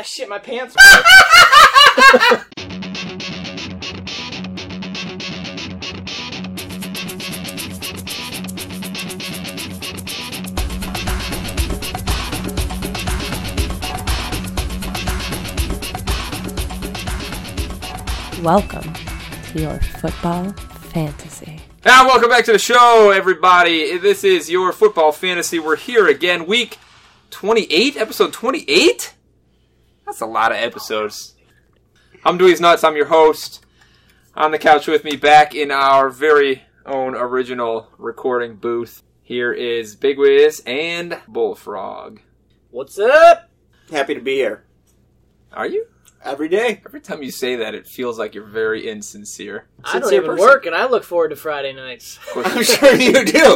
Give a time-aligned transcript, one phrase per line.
[0.00, 0.74] Ah, shit, my pants.
[18.42, 18.94] Welcome
[19.52, 20.50] to your football
[20.94, 21.60] fantasy.
[21.84, 23.98] Now, welcome back to the show, everybody.
[23.98, 25.58] This is your football fantasy.
[25.58, 26.78] We're here again, week
[27.28, 29.09] 28, episode 28?
[30.10, 31.36] That's a lot of episodes.
[32.24, 32.82] I'm Dweez Nuts.
[32.82, 33.64] I'm your host.
[34.34, 39.04] On the couch with me, back in our very own original recording booth.
[39.22, 42.18] Here is Big Wiz and Bullfrog.
[42.72, 43.50] What's up?
[43.92, 44.64] Happy to be here
[45.52, 45.86] Are you?
[46.24, 46.82] every day.
[46.84, 49.68] Every time you say that, it feels like you're very insincere.
[49.84, 50.44] I don't Sincere even person.
[50.44, 52.16] work, and I look forward to Friday nights.
[52.16, 53.54] Of course, I'm you, sure you do.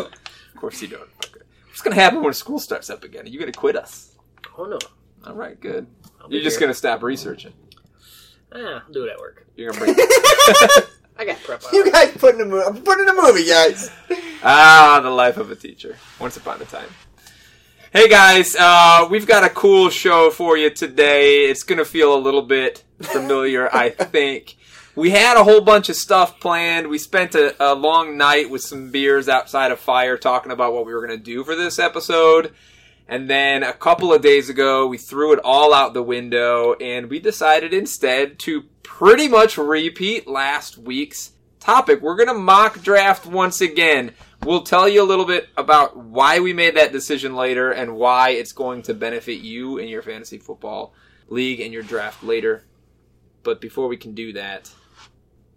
[0.54, 1.02] of course you don't.
[1.02, 1.40] Okay.
[1.66, 3.24] What's going to happen when school starts up again?
[3.24, 4.16] Are you going to quit us?
[4.56, 4.78] Oh no,
[5.26, 5.88] All right, good.
[6.24, 6.60] I'll be You're just here.
[6.66, 7.52] going to stop researching.
[8.50, 9.46] Ah, I'll do it at work.
[9.56, 10.08] You're going to bring.
[11.18, 11.62] I got prep.
[11.70, 12.80] You guys put in a movie.
[12.80, 13.90] Put in a movie, guys.
[14.42, 15.98] Ah, the life of a teacher.
[16.18, 16.88] Once upon a time.
[17.92, 21.44] Hey guys, uh, we've got a cool show for you today.
[21.44, 24.56] It's gonna feel a little bit familiar, I think.
[24.96, 26.88] We had a whole bunch of stuff planned.
[26.88, 30.86] We spent a, a long night with some beers outside of fire talking about what
[30.86, 32.52] we were gonna do for this episode.
[33.06, 37.10] And then a couple of days ago, we threw it all out the window and
[37.10, 42.00] we decided instead to pretty much repeat last week's topic.
[42.00, 44.12] We're going to mock draft once again.
[44.42, 48.30] We'll tell you a little bit about why we made that decision later and why
[48.30, 50.94] it's going to benefit you in your fantasy football
[51.28, 52.64] league and your draft later.
[53.42, 54.70] But before we can do that,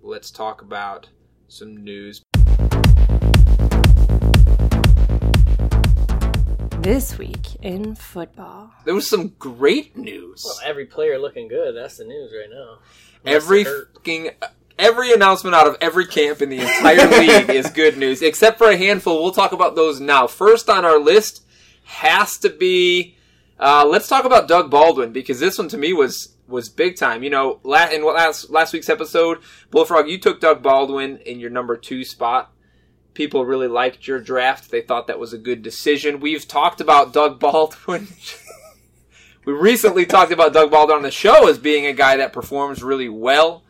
[0.02, 1.09] let's talk about
[1.48, 2.23] some news.
[6.88, 8.71] This week in football.
[8.85, 10.41] There was some great news.
[10.45, 11.75] Well, every player looking good.
[11.75, 12.77] That's the news right now.
[13.25, 14.30] Unless every fucking
[14.80, 18.69] every announcement out of every camp in the entire league is good news, except for
[18.69, 19.21] a handful.
[19.21, 20.27] We'll talk about those now.
[20.27, 21.43] First on our list
[21.83, 23.17] has to be.
[23.59, 27.21] Uh, let's talk about Doug Baldwin because this one to me was was big time.
[27.21, 29.39] You know, la- in last last week's episode,
[29.71, 32.53] Bullfrog, you took Doug Baldwin in your number two spot.
[33.17, 34.70] People really liked your draft.
[34.70, 36.20] They thought that was a good decision.
[36.20, 38.10] We've talked about Doug Baldwin.
[39.45, 42.83] we recently talked about Doug Baldwin on the show as being a guy that performs
[42.83, 43.64] really well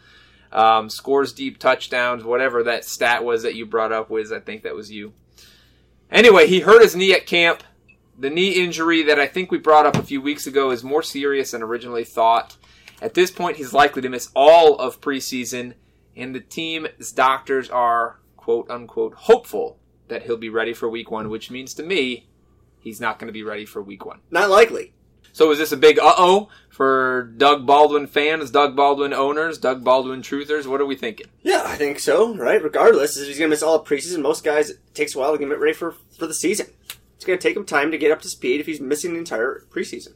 [0.51, 4.33] um, scores deep touchdowns, whatever that stat was that you brought up, Wiz.
[4.33, 5.13] I think that was you.
[6.11, 7.63] Anyway, he hurt his knee at camp.
[8.19, 11.03] The knee injury that I think we brought up a few weeks ago is more
[11.03, 12.57] serious than originally thought.
[13.01, 15.75] At this point, he's likely to miss all of preseason,
[16.17, 19.77] and the team's doctors are, quote unquote, hopeful
[20.07, 22.29] that he'll be ready for week one, which means to me,
[22.79, 24.21] he's not going to be ready for week one.
[24.31, 24.93] Not likely.
[25.33, 29.83] So is this a big uh oh for Doug Baldwin fans, Doug Baldwin owners, Doug
[29.83, 30.65] Baldwin truthers?
[30.65, 31.25] What are we thinking?
[31.43, 32.33] Yeah, I think so.
[32.37, 32.63] Right.
[32.63, 34.21] Regardless, if he's gonna miss all preseason.
[34.21, 36.67] Most guys it takes a while to get ready for for the season.
[37.17, 39.65] It's gonna take him time to get up to speed if he's missing the entire
[39.69, 40.13] preseason.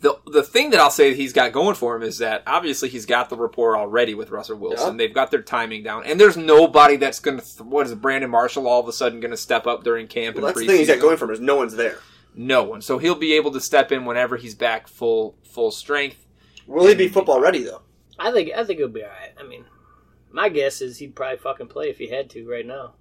[0.00, 3.04] The the thing that I'll say he's got going for him is that obviously he's
[3.04, 4.92] got the rapport already with Russell Wilson.
[4.92, 4.96] Yeah.
[4.96, 7.44] They've got their timing down, and there's nobody that's going to.
[7.44, 10.36] Th- what is Brandon Marshall all of a sudden going to step up during camp
[10.36, 11.98] Well, and that's the thing he's got going for him is no one's there.
[12.34, 16.24] No one, so he'll be able to step in whenever he's back full full strength.
[16.66, 17.82] Will he be football ready though?
[18.18, 19.32] I think I think it'll be all right.
[19.38, 19.64] I mean,
[20.30, 22.94] my guess is he'd probably fucking play if he had to right now.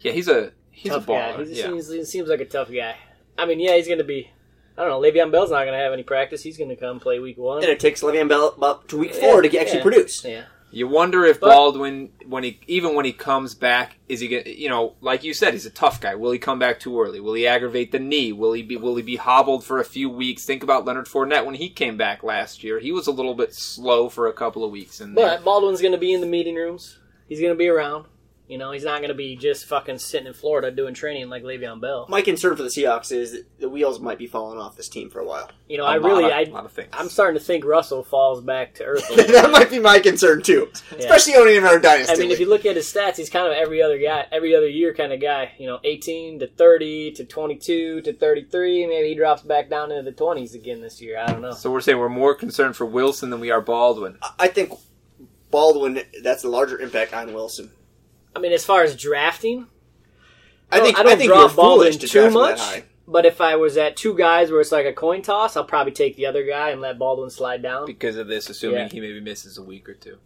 [0.00, 1.36] Yeah, he's a he's tough a baller.
[1.36, 1.44] guy.
[1.44, 1.66] He, yeah.
[1.66, 2.96] seems, he seems like a tough guy.
[3.36, 4.30] I mean, yeah, he's gonna be.
[4.78, 5.00] I don't know.
[5.00, 6.42] Le'Veon Bell's not gonna have any practice.
[6.42, 7.62] He's gonna come play week one.
[7.62, 9.82] And it takes Le'Veon Bell about to week four to get, actually Yeah.
[9.82, 10.24] produce.
[10.24, 10.42] Yeah.
[10.70, 14.42] You wonder if But- Baldwin, when he even when he comes back, is he gonna?
[14.46, 16.14] You know, like you said, he's a tough guy.
[16.14, 17.20] Will he come back too early?
[17.20, 18.32] Will he aggravate the knee?
[18.32, 18.76] Will he be?
[18.76, 20.44] Will he be hobbled for a few weeks?
[20.44, 22.78] Think about Leonard Fournette when he came back last year.
[22.80, 25.92] He was a little bit slow for a couple of weeks, and But Baldwin's going
[25.92, 26.98] to be in the meeting rooms.
[27.28, 28.04] He's going to be around.
[28.48, 31.42] You know, he's not going to be just fucking sitting in Florida doing training like
[31.42, 32.06] Le'Veon Bell.
[32.08, 35.10] My concern for the Seahawks is that the wheels might be falling off this team
[35.10, 35.50] for a while.
[35.68, 36.88] You know, a I lot really, of- I, a lot of things.
[36.94, 39.08] I'm starting to think Russell falls back to earth.
[39.10, 42.14] a little that might be my concern too, especially owning him in our dynasty.
[42.14, 44.56] I mean, if you look at his stats, he's kind of every other guy, every
[44.56, 45.52] other year kind of guy.
[45.58, 48.86] You know, 18 to 30 to 22 to 33.
[48.86, 51.18] Maybe he drops back down into the 20s again this year.
[51.18, 51.52] I don't know.
[51.52, 54.16] so we're saying we're more concerned for Wilson than we are Baldwin.
[54.38, 54.72] I think
[55.50, 57.72] Baldwin, that's a larger impact on Wilson.
[58.36, 59.66] I mean, as far as drafting,
[60.70, 62.56] I think I don't think draw you're Baldwin foolish to too draft him much.
[62.58, 62.84] that high.
[63.06, 65.92] But if I was at two guys where it's like a coin toss, I'll probably
[65.92, 67.86] take the other guy and let Baldwin slide down.
[67.86, 68.88] because of this, assuming Yeah.
[68.88, 70.18] he maybe misses a week or two.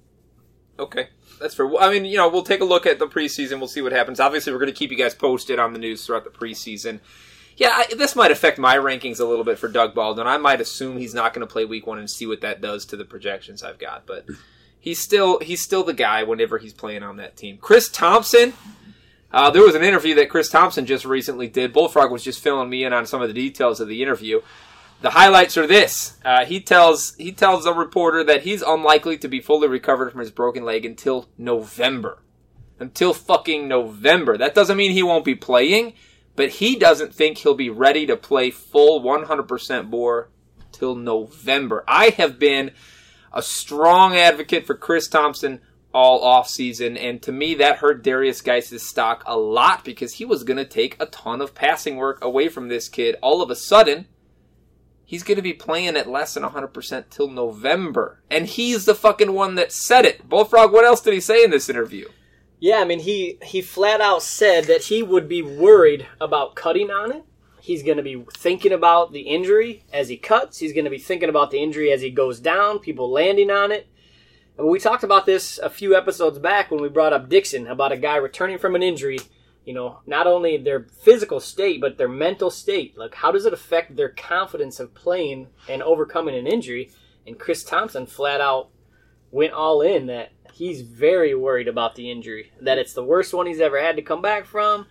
[0.81, 1.08] Okay,
[1.40, 1.66] that's fair.
[1.66, 3.58] Well, I mean, you know, we'll take a look at the preseason.
[3.58, 4.19] We'll see what happens.
[4.19, 6.98] Obviously, we're going to keep you guys posted on the news throughout the preseason.
[7.56, 10.26] Yeah, I, this might affect my rankings a little bit for Doug Baldwin.
[10.26, 12.84] I might assume he's not going to play Week One and see what that does
[12.87, 14.25] to the projections I've got, but
[14.82, 17.56] he's still he's still the guy whenever he's playing on that team.
[17.56, 18.52] Chris Thompson.
[19.32, 21.73] Uh, there was an interview that Chris Thompson just recently did.
[21.73, 24.43] Bullfrog was just filling me in on some of the details of the interview.
[25.00, 29.29] The highlights are this: uh, he tells he tells a reporter that he's unlikely to
[29.29, 32.23] be fully recovered from his broken leg until November,
[32.79, 34.37] until fucking November.
[34.37, 35.94] That doesn't mean he won't be playing,
[36.37, 40.29] but he doesn't think he'll be ready to play full 100% bore
[40.73, 41.84] till November.
[41.88, 42.73] I have been
[43.32, 45.61] a strong advocate for Chris Thompson
[45.94, 50.25] all off season, and to me that hurt Derrius Guice' stock a lot because he
[50.25, 53.17] was going to take a ton of passing work away from this kid.
[53.23, 54.06] All of a sudden,
[55.05, 59.32] he's going to be playing at less than 100% till November, and he's the fucking
[59.32, 60.29] one that said it.
[60.29, 62.08] Bullfrog, what else did he say in this interview?
[62.58, 66.93] Yeah, I mean he he flat out said that he would be worried about cutting
[66.93, 67.25] on it.
[67.62, 70.58] He's going to be thinking about the injury as he cuts.
[70.58, 73.70] He's going to be thinking about the injury as he goes down, people landing on
[73.70, 73.86] it.
[74.58, 77.92] And we talked about this a few episodes back when we brought up Dixon about
[77.92, 79.20] a guy returning from an injury.
[79.64, 82.98] You know, not only their physical state, but their mental state.
[82.98, 86.90] Like, how does it affect their confidence of playing and overcoming an injury?
[87.28, 88.70] And Chris Thompson flat out
[89.30, 93.46] went all in that he's very worried about the injury, that it's the worst one
[93.46, 94.88] he's ever had to come back from.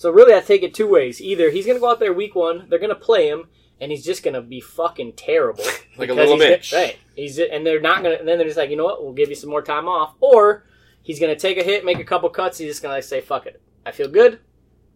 [0.00, 1.20] So really, I take it two ways.
[1.20, 3.48] Either he's going to go out there week one, they're going to play him,
[3.82, 5.62] and he's just going to be fucking terrible,
[5.98, 6.72] Like a little bitch.
[6.72, 6.96] right?
[7.14, 8.18] He's and they're not going to.
[8.18, 9.04] And then they're just like, you know what?
[9.04, 10.64] We'll give you some more time off, or
[11.02, 12.56] he's going to take a hit, make a couple cuts.
[12.56, 14.38] He's just going to say, "Fuck it, I feel good,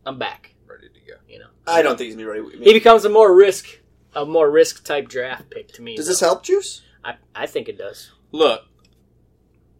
[0.06, 1.18] I'm back." Ready to go.
[1.28, 2.64] You know, I don't think he's gonna be ready.
[2.64, 3.66] he becomes a more risk,
[4.14, 5.96] a more risk type draft pick to me.
[5.96, 6.12] Does though.
[6.12, 6.80] this help, Guice?
[7.04, 8.10] I I think it does.
[8.32, 8.62] Look,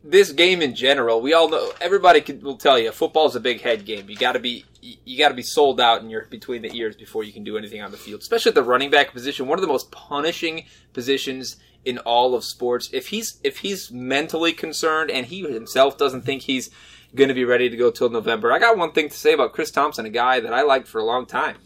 [0.05, 1.73] this game in general, we all know.
[1.81, 4.09] Everybody can, will tell you, football's a big head game.
[4.09, 6.95] You got to be you got to be sold out and you're between the ears
[6.95, 8.21] before you can do anything on the field.
[8.21, 11.56] Especially at the running back position, one of the most punishing positions
[11.87, 12.91] in all of sports.
[12.93, 16.71] If he's if he's mentally concerned and he himself doesn't think he's
[17.15, 19.55] going to be ready to go till November, I got one thing to say about
[19.55, 21.56] Chris Thompson, a guy that I liked for a long time.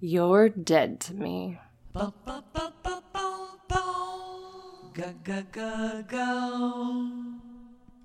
[0.00, 1.60] You're dead to me.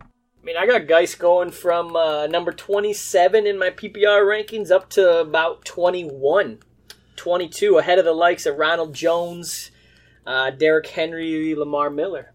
[0.02, 4.90] I mean, I got Guice going from uh, number 27 in my PPR rankings up
[4.92, 6.60] to about 21,
[7.18, 9.72] 22, ahead of the likes of Ronald Jones,
[10.26, 12.32] uh, Derrick Henry, Lamar Miller.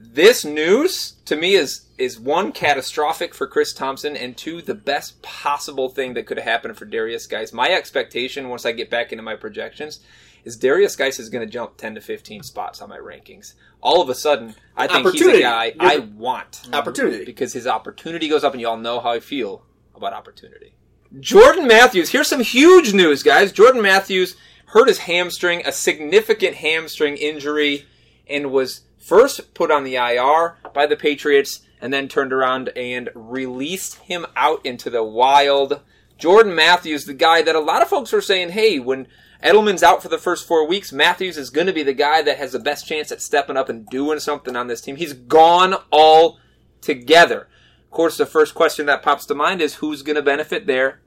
[0.00, 5.20] this news to me is is one catastrophic for Chris Thompson and two the best
[5.20, 9.12] possible thing that could have happened for Derrius Guice, My expectation once I get back
[9.12, 10.00] into my projections
[10.44, 13.54] is Derrius Guice is going to jump 10 to 15 spots on my rankings.
[13.82, 17.24] All of a sudden, I think he's a guy I want Opportunity.
[17.24, 19.64] because his opportunity goes up and you all know how I feel
[19.94, 20.74] about opportunity.
[21.18, 23.52] Jordan Matthews, here's some huge news, guys.
[23.52, 27.86] Jordan Matthews hurt his hamstring, a significant hamstring injury,
[28.28, 33.08] and was first put on the IR by the Patriots and then turned around and
[33.14, 35.80] released him out into the wild.
[36.18, 39.08] Jordan Matthews, the guy that a lot of folks were saying, hey, when
[39.42, 42.38] Edelman's out for the first four weeks, Matthews is going to be the guy that
[42.38, 44.96] has the best chance at stepping up and doing something on this team.
[44.96, 46.38] He's gone all
[46.80, 47.48] together.
[47.84, 51.00] Of course, the first question that pops to mind is who's going to benefit there?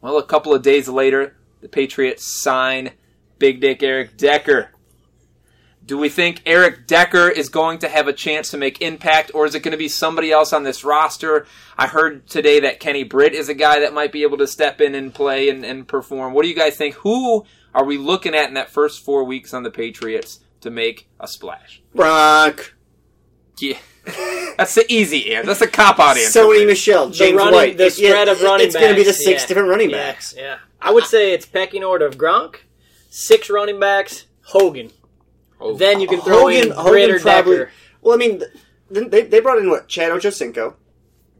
[0.00, 2.92] Well, a couple of days later, the Patriots sign
[3.38, 4.70] Big Dick Eric Decker.
[5.84, 9.46] Do we think Eric Decker is going to have a chance to make impact, or
[9.46, 11.46] is it going to be somebody else on this roster?
[11.78, 14.82] I heard today that Kenny Britt is a guy that might be able to step
[14.82, 16.34] in and play and, and perform.
[16.34, 16.96] What do you guys think?
[16.96, 21.08] Who are we looking at in that first four weeks on the Patriots to make
[21.20, 21.82] a splash?
[21.94, 22.74] Brock,
[23.58, 23.78] Yeah.
[24.56, 25.46] That's the easy answer.
[25.46, 26.40] That's the cop out answer.
[26.40, 27.76] Sony Michel, James the running, White.
[27.78, 28.74] the It- yeah, spread of running backs.
[28.74, 29.46] It's going to be the six yeah.
[29.48, 30.34] different running backs.
[30.36, 32.56] Yeah, I would say it's pecking order of Gronk,
[33.10, 34.90] six running backs, Hogan.
[35.60, 35.74] Oh.
[35.76, 36.82] Then you can throw Hogan, in Britt or
[37.18, 37.56] Hogan probably.
[37.58, 37.70] Decker.
[38.00, 38.42] Well, I mean,
[38.90, 40.74] they, they brought in what Chad Ochocinco.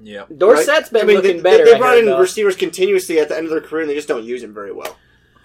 [0.02, 0.24] Yeah.
[0.30, 0.92] Dorsett's right?
[0.92, 1.64] been I mean, looking they, better.
[1.64, 2.20] They, I brought heard, in though.
[2.20, 4.72] receivers continuously at the end of their career, and they just don't use him very
[4.72, 4.96] well.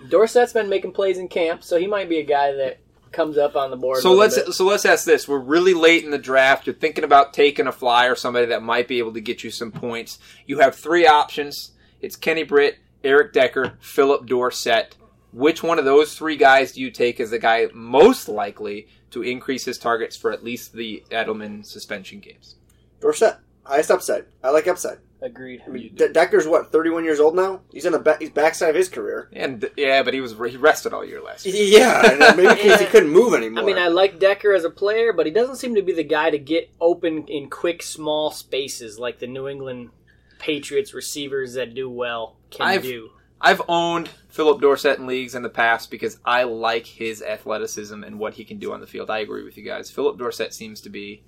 [0.10, 2.80] Dorsett's been making plays in camp, so he might be a guy that
[3.14, 4.02] comes up on the board.
[4.02, 4.54] So a let's bit.
[4.54, 6.68] so let's ask this: We're really late in the draft.
[6.68, 9.72] You're thinking about taking a flyer, somebody that might be able to get you some
[9.72, 10.20] points.
[10.46, 14.96] You have three options: it's Kenny Britt, Eric Decker, Philip Dorsett.
[15.32, 19.24] Which one of those three guys do you take as the guy most likely to
[19.24, 22.56] increase his targets for at least the Edelman suspension games?
[23.00, 24.26] Dorsett, highest upside.
[24.44, 25.00] I like upside.
[25.24, 25.64] Agreed.
[25.66, 27.62] I mean, De- Decker's what, 31 years old now?
[27.72, 29.30] He's in the back, he's backside of his career.
[29.32, 31.56] And yeah, but he was he rested all year last year.
[31.80, 33.64] Yeah, and maybe because he couldn't move anymore.
[33.64, 36.04] I mean, I like Decker as a player, but he doesn't seem to be the
[36.04, 39.92] guy to get open in quick, small spaces like the New England
[40.40, 43.12] Patriots receivers that do well can I've- do.
[43.46, 48.18] I've owned Philip Dorsett in leagues in the past because I like his athleticism and
[48.18, 49.10] what he can do on the field.
[49.10, 49.92] I agree with you guys.
[49.92, 51.24] Philip Dorsett seems to be,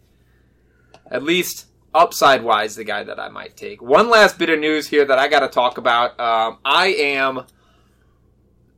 [1.11, 3.81] at least upside wise, the guy that I might take.
[3.81, 6.19] One last bit of news here that I got to talk about.
[6.19, 7.45] Um, I am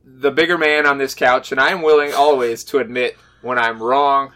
[0.04, 3.82] the bigger man on this couch, and I am willing always to admit when I'm
[3.82, 4.32] wrong.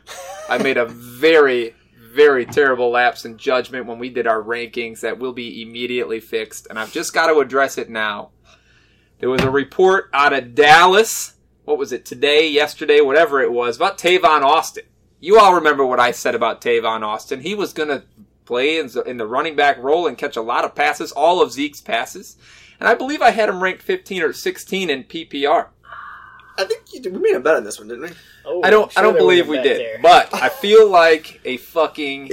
[0.48, 5.18] I made a very, very terrible lapse in judgment when we did our rankings that
[5.18, 8.30] will be immediately fixed, and I've just got to address it now.
[9.20, 11.34] There was a report out of Dallas.
[11.64, 14.84] What was it today, yesterday, whatever it was, about Tavon Austin.
[15.20, 17.40] You all remember what I said about Tavon Austin.
[17.40, 18.02] He was going to
[18.44, 21.40] play in the, in the running back role and catch a lot of passes, all
[21.42, 22.36] of Zeke's passes.
[22.80, 25.68] And I believe I had him ranked 15 or 16 in PPR.
[26.58, 28.10] I think you did, we made a bet on this one, didn't we?
[28.44, 28.84] Oh, I don't.
[28.84, 29.98] I'm sure I don't believe we did, there.
[30.02, 32.28] but I feel like a fucking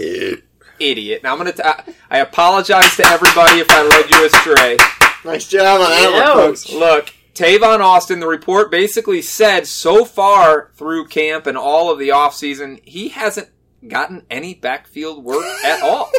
[0.80, 1.24] idiot.
[1.24, 1.52] Now I'm gonna.
[1.54, 4.78] T- I- I apologize to everybody if I led you astray.
[5.24, 6.36] Nice job on that Yeah.
[6.36, 6.70] one, folks.
[6.72, 12.10] Look, Tavon Austin, the report basically said so far through camp and all of the
[12.10, 13.50] offseason, he hasn't
[13.88, 16.12] gotten any backfield work at all.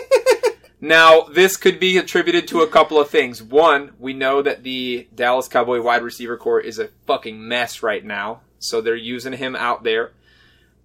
[0.81, 3.43] Now, this could be attributed to a couple of things.
[3.43, 8.03] One, we know that the Dallas Cowboy wide receiver corps is a fucking mess right
[8.03, 10.13] now, so they're using him out there.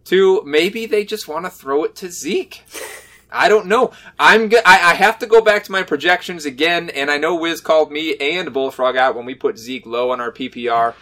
[0.03, 2.63] Two, maybe they just want to throw it to Zeke.
[3.31, 3.91] I don't know.
[4.19, 7.35] I'm go- I, I have to go back to my projections again, and I know
[7.35, 10.93] Wiz called me and Bullfrog out when we put Zeke low on our PPR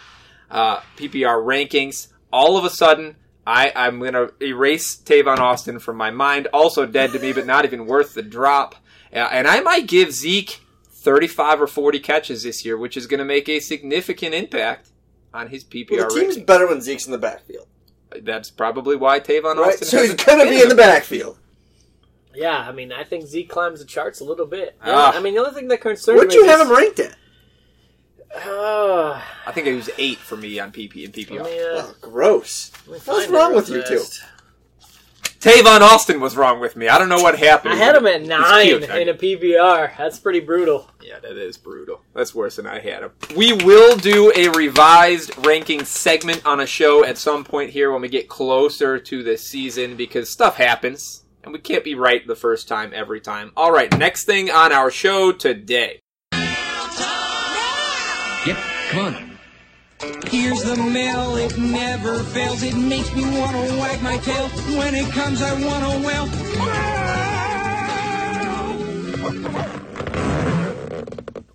[0.50, 2.08] uh, PPR rankings.
[2.32, 6.48] All of a sudden, I, I'm going to erase Tavon Austin from my mind.
[6.52, 8.74] Also dead to me, but not even worth the drop.
[9.12, 10.60] Uh, and I might give Zeke
[10.90, 14.88] 35 or 40 catches this year, which is going to make a significant impact
[15.34, 16.44] on his PPR Well, the team's ranking.
[16.46, 17.66] better when Zeke's in the backfield,
[18.22, 19.72] That's probably why Tavon right?
[19.72, 21.36] Austin So he's gonna be in the backfield.
[22.34, 24.76] Yeah, I mean, I think Zeke climbs the charts a little bit.
[24.84, 25.16] Yeah, Ah.
[25.16, 27.14] I mean, the only thing that concerns Where'd me you is have him ranked at?
[28.34, 31.44] Uh, I think it was eight for me on PP and let PPR.
[31.44, 32.72] me, uh, Oh, gross.
[32.86, 33.98] let me What's wrong real with you two?
[33.98, 34.22] fast.
[35.40, 36.88] Tavon Austin was wrong with me.
[36.88, 37.74] I don't know what happened.
[37.74, 38.84] I had him at nine cute.
[38.84, 39.94] in a PPR.
[39.98, 40.90] That's pretty brutal.
[41.02, 42.00] Yeah, that is brutal.
[42.14, 43.10] That's worse than I had him.
[43.36, 48.00] We will do a revised ranking segment on a show at some point here when
[48.00, 52.34] we get closer to the season because stuff happens and we can't be right the
[52.36, 53.52] first time every time.
[53.54, 56.00] All right, next thing on our show today.
[58.46, 58.58] Yep,
[58.90, 59.38] come on.
[60.26, 62.62] Here's the mail, it never fails.
[62.62, 64.48] It makes me wanna wag my tail.
[64.76, 66.28] When it comes, I wanna wail.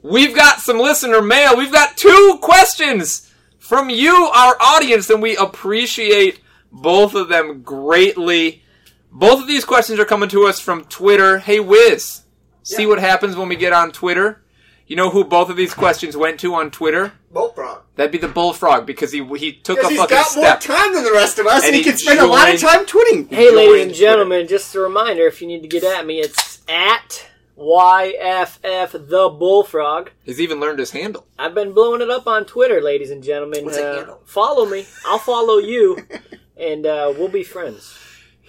[0.01, 1.55] We've got some listener mail.
[1.55, 6.39] We've got two questions from you, our audience, and we appreciate
[6.72, 8.63] both of them greatly.
[9.12, 11.38] Both of these questions are coming to us from Twitter.
[11.38, 12.22] Hey, Wiz,
[12.63, 14.41] see what happens when we get on Twitter?
[14.89, 17.13] You know who both of these questions went to on Twitter?
[17.31, 17.84] Bullfrog.
[17.96, 20.41] That'd be the bullfrog because he he took Because a he's fucking got step.
[20.41, 22.51] more time than the rest of us, and, And he, he can spend a lot
[22.51, 23.29] of time tweeting.
[23.29, 26.63] Hey, ladies and gentlemen, just a reminder if you need to get at me, it's
[26.67, 30.10] at YFF the Bullfrog.
[30.24, 31.27] He's even learned his handle.
[31.38, 33.65] I've been blowing it up on Twitter, ladies and gentlemen.
[33.65, 34.22] What's that Uh, handle?
[34.25, 34.88] follow me.
[35.05, 36.00] I'll follow you,
[36.58, 37.96] and uh, we'll be friends.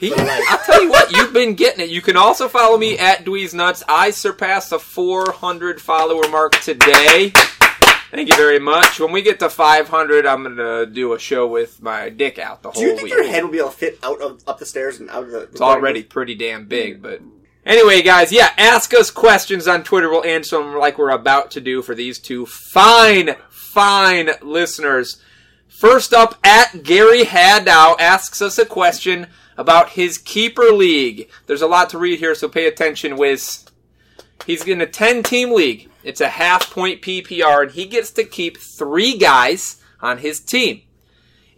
[0.00, 1.90] He, I'll tell you what, you've been getting it.
[1.90, 3.82] You can also follow me at Dweez Nuts.
[3.86, 7.30] I surpassed the 400 follower mark today.
[8.10, 8.98] Thank you very much.
[8.98, 12.70] When we get to 500, I'm gonna do a show with my dick out the
[12.70, 13.12] whole Do you think week.
[13.12, 15.30] your head will be able to fit out of up the stairs and out of
[15.30, 15.40] the?
[15.42, 17.20] It's already pretty damn big, but
[17.66, 20.08] anyway, guys, yeah, ask us questions on Twitter.
[20.10, 25.20] We'll answer them like we're about to do for these two fine, fine listeners.
[25.68, 29.28] First up, at Gary Hadow asks us a question
[29.60, 31.28] about his keeper league.
[31.46, 33.66] There's a lot to read here, so pay attention, Wiz.
[34.46, 35.90] He's in a 10 team league.
[36.02, 40.80] It's a half point PPR, and he gets to keep three guys on his team.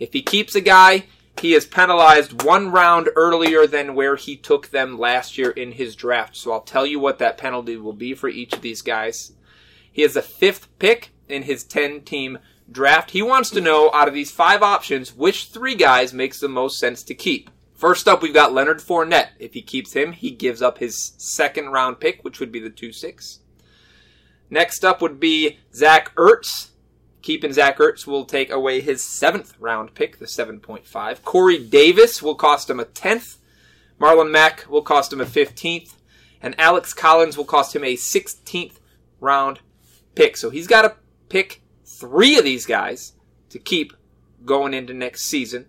[0.00, 1.04] If he keeps a guy,
[1.40, 5.94] he is penalized one round earlier than where he took them last year in his
[5.94, 6.34] draft.
[6.34, 9.30] So I'll tell you what that penalty will be for each of these guys.
[9.92, 13.12] He has the fifth pick in his 10 team draft.
[13.12, 16.80] He wants to know out of these five options, which three guys makes the most
[16.80, 17.48] sense to keep.
[17.82, 19.30] First up, we've got Leonard Fournette.
[19.40, 22.70] If he keeps him, he gives up his second round pick, which would be the
[22.70, 23.40] 2 6.
[24.50, 26.68] Next up would be Zach Ertz.
[27.22, 31.24] Keeping Zach Ertz will take away his seventh round pick, the 7.5.
[31.24, 33.38] Corey Davis will cost him a 10th.
[34.00, 35.96] Marlon Mack will cost him a 15th.
[36.40, 38.78] And Alex Collins will cost him a 16th
[39.18, 39.58] round
[40.14, 40.36] pick.
[40.36, 40.94] So he's got to
[41.28, 43.14] pick three of these guys
[43.48, 43.92] to keep
[44.44, 45.66] going into next season.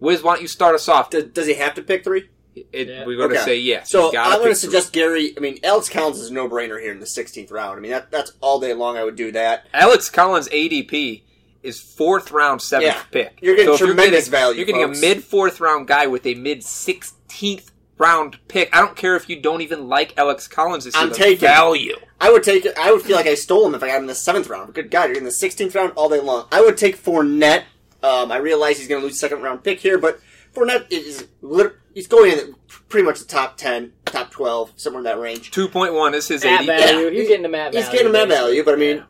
[0.00, 1.10] Wiz, why don't you start us off?
[1.10, 2.28] Does, does he have to pick three?
[2.56, 3.06] It, Yeah.
[3.06, 3.44] We're going to Okay.
[3.44, 3.90] say yes.
[3.90, 4.54] So I'm going to pick three.
[4.54, 5.34] suggest Gary.
[5.36, 7.78] I mean, Alex Collins is a no-brainer here in the 16th round.
[7.78, 8.96] I mean, that, that's all day long.
[8.96, 9.66] I would do that.
[9.72, 11.22] Alex Collins ADP
[11.62, 13.02] is fourth round, seventh Yeah.
[13.10, 13.38] pick.
[13.42, 14.98] You're getting if tremendous getting, value, You're getting folks.
[14.98, 18.74] a mid fourth round guy with a mid sixteenth round pick.
[18.74, 20.84] I don't care if you don't even like Alex Collins.
[20.86, 21.96] This I'm is taking- value.
[22.18, 22.66] I would take.
[22.78, 24.72] I would feel like I stole him if I got him in the seventh round.
[24.74, 26.46] Good God, you're in the 16th round all day long.
[26.52, 27.64] I would take Fournette.
[28.02, 30.20] Um, I realize he's going to lose second round pick here, but
[30.54, 32.54] Fournette is lit- he's going in
[32.88, 35.50] pretty much the top 10, top 12, somewhere in that range.
[35.50, 36.66] Two point one is his Matt ADP.
[36.66, 37.04] value.
[37.06, 37.10] Yeah.
[37.10, 37.98] You're getting the Matt He's value.
[37.98, 38.46] getting that basically.
[38.48, 39.02] value, but I mean, Yeah.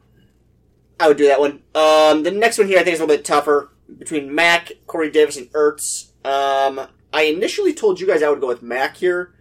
[0.99, 1.63] I would do that one.
[1.75, 5.11] Um, the next one here I think is a little bit tougher between Mack, Corey
[5.11, 6.09] Davis, and Ertz.
[6.25, 9.33] Um, I initially told you guys I would go with Mack here.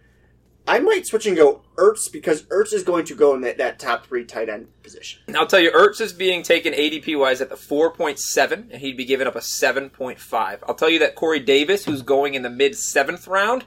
[0.66, 3.78] I might switch and go Ertz because Ertz is going to go in that, that
[3.78, 5.22] top three tight end position.
[5.34, 9.06] I'll tell you, Ertz is being taken ADP wise at the 4.7, and he'd be
[9.06, 10.58] giving up a 7.5.
[10.68, 13.64] I'll tell you that Corey Davis, who's going in the mid seventh round,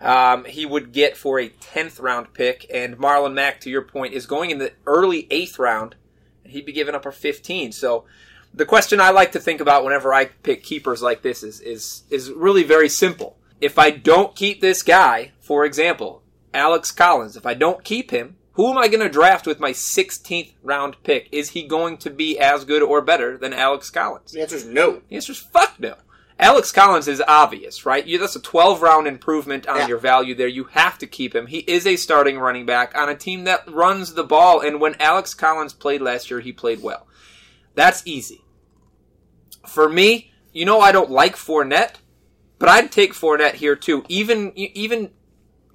[0.00, 4.12] um, he would get for a 10th round pick, and Marlon Mack, to your point,
[4.12, 5.94] is going in the early eighth round,
[6.42, 7.72] and he'd be giving up a 15.
[7.72, 8.04] So
[8.52, 12.04] the question I like to think about whenever I pick keepers like this is is
[12.10, 13.36] is really very simple.
[13.60, 16.22] If I don't keep this guy, for example,
[16.56, 19.72] Alex Collins, if I don't keep him, who am I going to draft with my
[19.72, 21.28] 16th round pick?
[21.30, 24.32] Is he going to be as good or better than Alex Collins?
[24.32, 25.02] The answer is no.
[25.08, 25.94] The answer is fuck no.
[26.38, 28.06] Alex Collins is obvious, right?
[28.06, 29.88] You, that's a 12 round improvement on Yeah.
[29.88, 30.48] your value there.
[30.48, 31.46] You have to keep him.
[31.46, 34.96] He is a starting running back on a team that runs the ball, and when
[35.00, 37.06] Alex Collins played last year, he played well.
[37.74, 38.42] That's easy.
[39.66, 41.96] For me, you know I don't like Fournette,
[42.58, 44.04] but I'd take Fournette here too.
[44.08, 45.10] Even even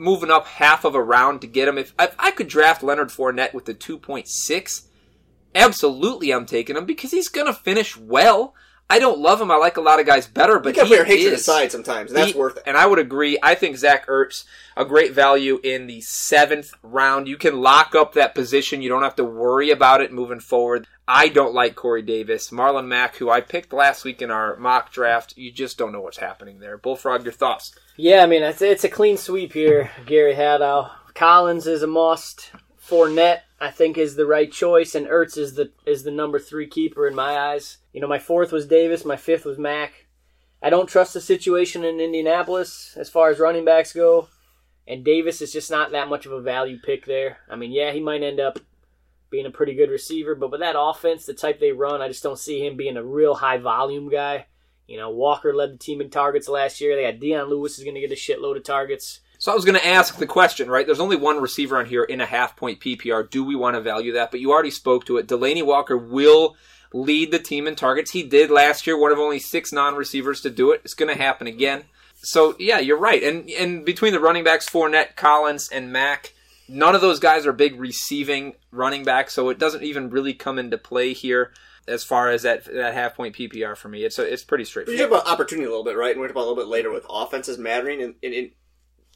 [0.01, 1.77] moving up half of a round to get him.
[1.77, 4.87] If, if I could draft Leonard Fournette with the 2.6,
[5.53, 8.55] absolutely I'm taking him because he's going to finish well.
[8.91, 9.49] I don't love him.
[9.51, 11.05] I like a lot of guys better, But but you got to he put your
[11.05, 11.41] hatred is.
[11.41, 12.63] aside sometimes, and that's He- worth it.
[12.65, 13.37] And I would agree.
[13.41, 14.43] I think Zach Ertz
[14.75, 17.27] a great value in the seventh round.
[17.27, 18.81] You can lock up that position.
[18.81, 20.87] You don't have to worry about it moving forward.
[21.07, 24.91] I don't like Corey Davis, Marlon Mack, who I picked last week in our mock
[24.91, 25.37] draft.
[25.37, 26.77] You just don't know what's happening there.
[26.77, 27.73] Bullfrog, your thoughts?
[27.97, 30.89] Yeah, I mean, it's, it's a clean sweep here, Gary Haddow.
[31.13, 32.51] Collins is a must.
[32.81, 36.67] Fournette, I think, is the right choice, and Ertz is the is the number three
[36.67, 37.77] keeper in my eyes.
[37.93, 40.07] You know, my fourth was Davis, my fifth was Mack.
[40.63, 44.27] I don't trust the situation in Indianapolis as far as running backs go,
[44.87, 47.37] and Davis is just not that much of a value pick there.
[47.49, 48.59] I mean, yeah, he might end up
[49.31, 52.21] being a pretty good receiver, but with that offense, the type they run, I just
[52.21, 54.45] don't see him being a real high volume guy.
[54.87, 56.95] You know, Walker led the team in targets last year.
[56.95, 59.21] They got Dion Lewis is going to get a shitload of targets.
[59.39, 60.85] So I was going to ask the question, right?
[60.85, 63.27] There's only one receiver on here in a half point PPR.
[63.29, 64.31] Do we want to value that?
[64.31, 65.27] But you already spoke to it.
[65.27, 66.57] Delanie Walker will
[66.93, 68.11] lead the team in targets.
[68.11, 70.81] He did last year, one of only six non receivers to do it.
[70.83, 71.83] It's going to happen again.
[72.15, 73.21] So yeah, you're right.
[73.23, 76.33] And and between the running backs, Fournette, Collins, and Mack,
[76.67, 80.59] none of those guys are big receiving running backs, so it doesn't even really come
[80.59, 81.51] into play here
[81.87, 84.03] as far as that that half point PPR for me.
[84.03, 84.99] It's a, it's pretty But you straightforward.
[84.99, 86.11] talk about opportunity a little bit, right?
[86.11, 88.03] And we're talking about a little bit later with offenses mattering.
[88.03, 88.51] And, and, and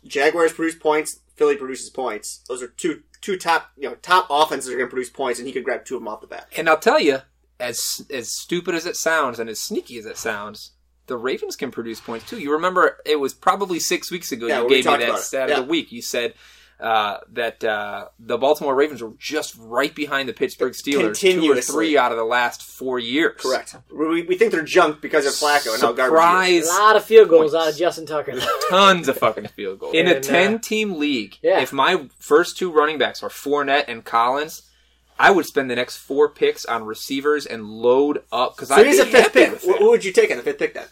[0.03, 2.43] Jaguars produce points, Philly produces points.
[2.47, 5.47] Those are two two top you know top offenses are going to produce points, and
[5.47, 6.47] he could grab two of them off the bat.
[6.57, 7.19] And I'll tell you,
[7.59, 10.71] as as stupid as it sounds and as sneaky as it sounds,
[11.07, 12.39] the Ravens can produce points too.
[12.39, 15.59] You remember it was probably six weeks ago Yeah, you gave me that stat Yeah.
[15.59, 15.91] of the week.
[15.91, 16.33] You said
[16.77, 21.61] uh, that uh, the Baltimore Ravens were just right behind the Pittsburgh Steelers, two or
[21.61, 23.39] three out of the last four years.
[23.39, 23.77] Correct.
[23.89, 26.63] We, we think they're junk because of Flacco and how garbage.
[26.65, 27.55] A lot of field goals Points.
[27.67, 28.33] out of Justin Tucker.
[28.69, 31.37] Tons of fucking field goals in a And, uh, ten-team league.
[31.41, 31.61] Yeah.
[31.61, 34.64] If my first two running backs are Fournette and Collins.
[35.17, 38.85] I would spend the next four picks on receivers and load up because So I'd
[38.85, 39.51] he's a fifth pick.
[39.51, 39.77] with Wh- it.
[39.79, 40.87] Who would you take on the fifth pick then?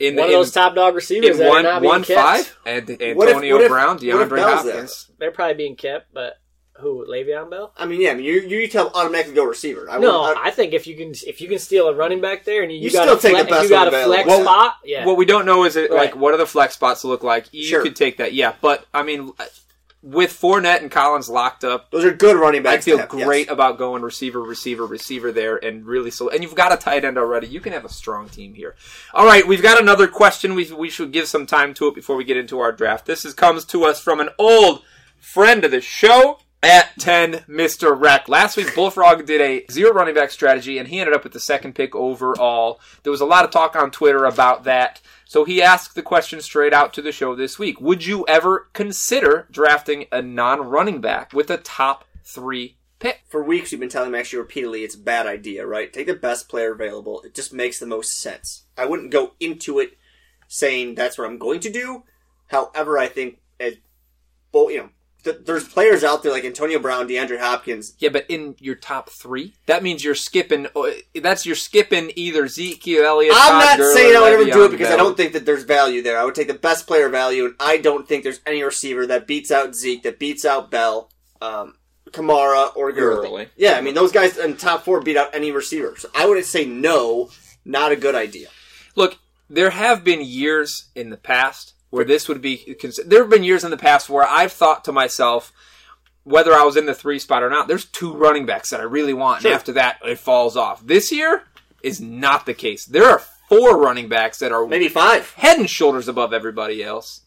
[0.00, 2.20] in One the, of those top dog receivers in that are one being one kept.
[2.20, 4.72] five and What if- Antonio what if- Brown, what if DeAndre Bell's there?
[4.74, 5.10] Hopkins.
[5.18, 6.34] They're probably being kept, but
[6.78, 7.06] who?
[7.08, 7.72] Le'Veon Bell?
[7.76, 9.88] I mean, yeah, I mean, you you tell automatically go receiver.
[9.88, 12.44] I No, I- I think if you can if you can steal a running back
[12.44, 14.24] there and you, You got still a take flex, the best you got a flex
[14.24, 14.44] available.
[14.44, 15.06] spot, yeah.
[15.06, 17.46] What we don't know is it like what do the flex spots look like?
[17.52, 17.82] You Sure.
[17.82, 18.54] could take that, yeah.
[18.60, 19.32] But I mean,
[20.04, 22.86] with Fournette and Collins locked up, those are good running backs.
[22.86, 23.26] I feel have, yes.
[23.26, 26.28] great about going receiver, receiver, receiver there, and really so.
[26.28, 27.46] And you've got a tight end already.
[27.46, 28.76] You can have a strong team here.
[29.14, 30.54] All right, we've got another question.
[30.54, 33.06] We we should give some time to it before we get into our draft.
[33.06, 34.82] This is comes to us from an old
[35.18, 36.38] friend of the show.
[36.64, 37.94] At 10, Mr.
[37.94, 38.26] Wreck.
[38.26, 41.40] Last week, Bullfrog did a zero running back strategy, and he ended up with the
[41.40, 42.80] second pick overall.
[43.02, 45.02] There was a lot of talk on Twitter about that.
[45.26, 47.80] So he asked the question straight out to the show this week.
[47.80, 53.20] Would you ever consider drafting a non running back with a top three pick?
[53.28, 55.92] For weeks, you've been telling me actually repeatedly it's a bad idea, right?
[55.92, 57.20] Take the best player available.
[57.22, 58.64] It just makes the most sense.
[58.78, 59.98] I wouldn't go into it
[60.48, 62.04] saying that's what I'm going to do,
[62.48, 63.74] However, I think as
[64.52, 64.90] both you know,
[65.24, 67.94] th- there's players out there like Antonio Brown, DeAndre Hopkins.
[67.98, 70.66] Yeah, but in your top three, that means you're skipping.
[70.76, 70.82] uh,
[71.20, 73.34] That's you're skipping either Ezekiel Elliott.
[73.36, 75.44] I'm Todd not Gurley, saying I would ever do it because I don't think that
[75.46, 76.18] there's value there.
[76.18, 79.26] I would take the best player value, and I don't think there's any receiver that
[79.26, 81.10] beats out Zeke, that beats out Bell,
[81.42, 81.74] um,
[82.10, 83.28] Kamara, or Gurley.
[83.28, 83.48] Gurley.
[83.56, 85.94] Yeah, I mean those guys in top four beat out any receiver.
[85.98, 87.30] So I would say no,
[87.64, 88.48] not a good idea.
[88.94, 89.18] Look,
[89.50, 92.76] there have been years in the past where this would be.
[93.06, 95.52] There have been years in the past where I've thought to myself,
[96.24, 98.84] whether I was in the three spot or not, there's two running backs that I
[98.84, 99.50] really want, Sure.
[99.52, 100.84] and after that, it falls off.
[100.84, 101.44] This year
[101.82, 102.84] is not the case.
[102.84, 105.30] There are four running backs that are Maybe five.
[105.34, 107.20] head and shoulders above everybody else.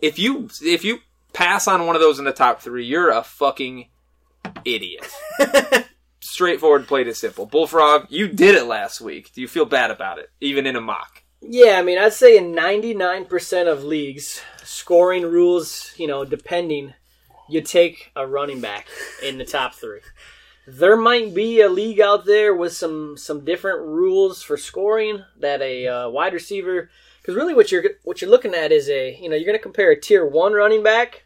[0.00, 0.98] If you if you
[1.32, 3.88] pass on one of those in the top three, you're a fucking
[4.64, 5.06] idiot.
[6.20, 7.46] Straightforward, played it simple.
[7.46, 9.32] Bullfrog, you did it last week.
[9.32, 11.22] Do you feel bad about it, even in a mock?
[11.46, 16.94] Yeah, I mean, I'd say in 99% of leagues, scoring rules, you know, depending,
[17.50, 18.86] you take a running back
[19.22, 20.00] in the top three.
[20.66, 25.60] There might be a league out there with some some different rules for scoring that
[25.60, 26.88] a uh, wide receiver,
[27.20, 29.62] because really what you're what you're looking at is a you know you're going to
[29.62, 31.24] compare a tier one running back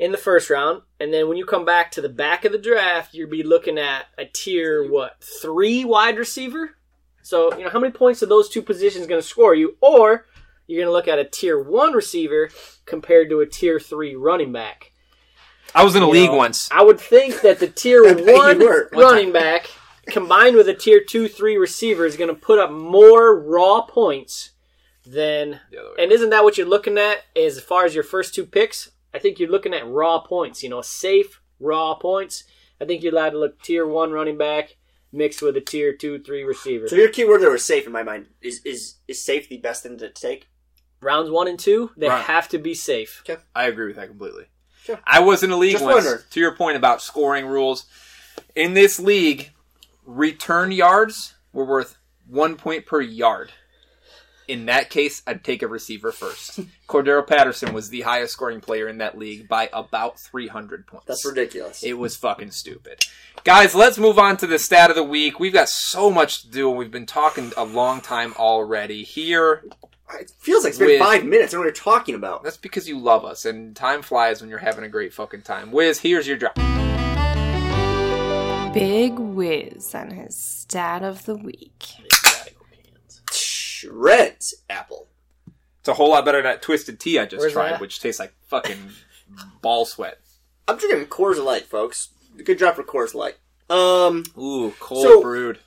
[0.00, 2.58] in the first round, and then when you come back to the back of the
[2.58, 6.74] draft, you'll be looking at a tier what three wide receiver.
[7.30, 9.76] So, you know, how many points are those two positions going to score you?
[9.80, 10.26] Or
[10.66, 12.50] you're going to look at a tier one receiver
[12.86, 14.90] compared to a tier three running back.
[15.72, 16.68] I was in a You league know, once.
[16.72, 19.70] I would think that the tier I bet you one running back
[20.08, 24.50] combined with a tier two, three receiver is going to put up more raw points
[25.06, 25.60] than.
[25.70, 26.02] The other way.
[26.02, 28.90] And isn't that what you're looking at as far as your first two picks?
[29.14, 32.42] I think you're looking at raw points, you know, safe, raw points.
[32.80, 34.78] I think you're allowed to look tier one running back
[35.12, 36.88] mixed with a tier two, three receiver.
[36.88, 38.26] So your keyword there was safe in my mind.
[38.40, 40.46] Is is is safe the best thing to take?
[41.02, 42.22] rounds one and two, they Right.
[42.24, 43.22] have to be safe.
[43.26, 43.40] Okay.
[43.54, 44.44] I agree with that completely.
[44.84, 45.00] Sure.
[45.06, 46.04] I was in a league Just once.
[46.04, 46.22] wondering.
[46.28, 47.86] To your point about scoring rules,
[48.54, 49.50] in this league,
[50.04, 51.96] return yards were worth
[52.26, 53.50] one point per yard.
[54.50, 56.58] In that case, I'd take a receiver first.
[56.88, 61.06] Cordarrelle Patterson was the highest scoring player in that league by about 300 points.
[61.06, 61.84] That's ridiculous.
[61.84, 63.00] It was fucking stupid.
[63.44, 65.38] Guys, let's move on to the stat of the week.
[65.38, 69.04] We've got so much to do, and we've been talking a long time already.
[69.04, 69.62] Here,
[70.18, 71.54] It feels like it's been With- five minutes.
[71.54, 72.42] I know what you're talking about.
[72.42, 75.70] that's because you love us, and time flies when you're having a great fucking time.
[75.70, 76.56] Wiz, here's your drop.
[78.74, 81.86] Big Wiz and his stat of the week.
[83.80, 85.08] Shreds apple.
[85.80, 87.80] It's a whole lot better than that twisted tea I just Where's tried, that?
[87.80, 88.78] which tastes like fucking
[89.62, 90.18] ball sweat.
[90.68, 92.10] I'm drinking Coors Light, folks.
[92.44, 93.36] Good job for Coors Light.
[93.70, 95.60] Um, Ooh, cold So- brewed.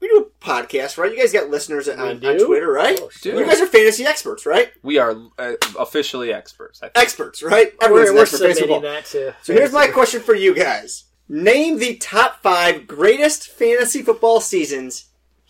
[0.00, 1.10] we do a podcast, right?
[1.10, 2.38] You guys got listeners on, on?
[2.38, 2.98] Twitter, right?
[3.02, 3.38] Oh, Dude.
[3.38, 4.70] You guys are fantasy experts, right?
[4.82, 6.82] We are uh, officially experts.
[6.82, 6.98] I think.
[7.02, 7.72] Experts, right?
[7.80, 9.34] Everyone's We're, an we're expert submitting that to.
[9.42, 11.04] So here's my question for you guys.
[11.28, 15.06] Name the top five greatest fantasy football seasons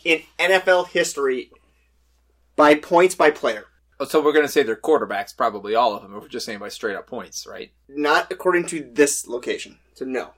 [0.07, 1.51] in NFL history
[2.57, 3.65] by points by player.
[3.99, 6.15] Oh, So we're gonna say they're quarterbacks, probably all of them.
[6.15, 7.71] If we're just saying by straight up points, right?
[7.89, 9.79] Not according to this location.
[9.95, 10.31] So no.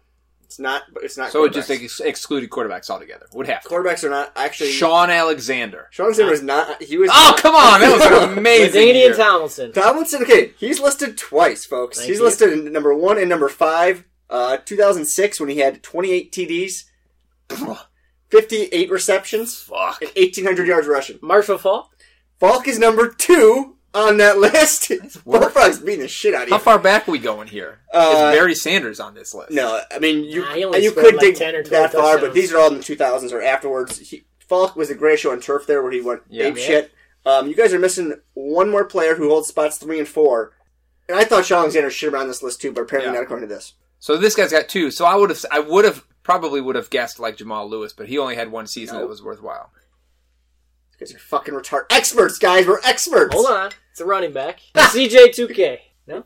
[0.45, 3.27] It's not it's not So it just ex- excluded quarterbacks altogether.
[3.35, 3.69] Would have to.
[3.69, 5.89] quarterbacks are not actually Shaun Alexander.
[5.91, 8.81] Shaun Alexander was not he was Oh not- come on, that was an amazing.
[8.81, 9.15] Ladainian year.
[9.15, 9.73] Tomlinson.
[9.73, 11.99] Tomlinson, okay, he's listed twice, folks.
[11.99, 12.25] Thank he's you.
[12.25, 14.05] listed in number one and number five.
[14.31, 16.85] Uh, 2006 when he had 28 TDs,
[18.31, 20.03] 58 receptions, Fuck.
[20.03, 21.19] and 1,800 yards rushing.
[21.23, 21.91] Marshall Faulk.
[22.39, 24.91] Faulk is number two on that list.
[25.25, 25.43] work.
[25.43, 26.55] Bullfrog's beating the shit out of you.
[26.55, 27.81] How far back are we going here?
[27.93, 29.51] Uh, Is Barry Sanders on this list?
[29.51, 30.43] No, I mean you.
[30.43, 32.35] Nah, he only you scored could like dig 10 or 12 that far, but touchdowns.
[32.35, 33.99] these are all in the 2000s or afterwards.
[33.99, 36.45] He, Faulk was a great show on turf there, where he went Yeah.
[36.47, 36.93] ape shit.
[37.27, 40.53] Um, you guys are missing one more player who holds spots three and four,
[41.09, 43.19] and I thought Shaun Alexander should have been on this list too, but apparently Yeah.
[43.19, 43.75] not according to this.
[43.99, 44.91] So this guy's got two.
[44.91, 48.07] So I would have, I would have probably would have guessed like Jamal Lewis, but
[48.07, 49.01] he only had one season No.
[49.01, 49.71] that was worthwhile.
[50.93, 53.35] Because You guys are fucking retard Experts, guys, we're experts.
[53.35, 53.71] Hold on.
[53.93, 54.61] It's a running back.
[54.75, 55.79] CJ2K.
[56.07, 56.25] No?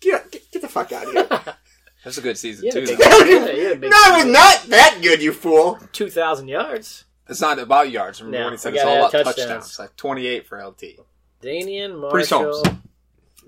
[0.00, 1.28] Get, get, get the fuck out of here.
[2.04, 2.86] That's a good season too.
[2.86, 3.04] big- though.
[3.04, 5.78] no, Yeah, yeah, big it was not that good, you fool.
[5.92, 7.04] 2,000 yards.
[7.28, 8.22] It's not about yards.
[8.22, 9.36] Remember No, when he said it's all about touchdowns.
[9.36, 9.66] touchdowns.
[9.66, 10.82] It's like 28 for LT.
[11.42, 12.62] Danian Priest Marshall.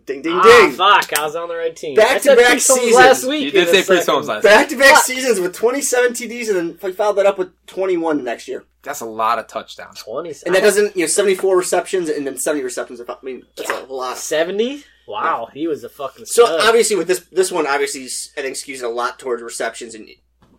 [0.07, 0.23] Holmes.
[0.23, 0.73] Ding, ding, Ah, ding.
[0.73, 1.19] fuck.
[1.19, 1.95] I was on the right team.
[1.97, 2.97] Back I to said back Priest Holmes seasons.
[2.97, 3.45] last week.
[3.45, 4.15] You did in say a Priest second.
[4.15, 5.05] Holmes last Back to back Fuck.
[5.05, 8.65] seasons with 27 TDs, and then he followed that up with 21 the next year.
[8.83, 10.03] That's a lot of touchdowns.
[10.03, 10.35] 20.
[10.47, 13.01] And that doesn't, you know, 74 receptions and then 70 receptions.
[13.01, 14.19] I mean, that's a lot.
[14.19, 14.85] 70?
[15.09, 15.49] Wow.
[15.55, 16.61] He was a fucking So stud.
[16.63, 18.05] obviously, with this this one, obviously,
[18.39, 20.09] I think skews a lot towards receptions and.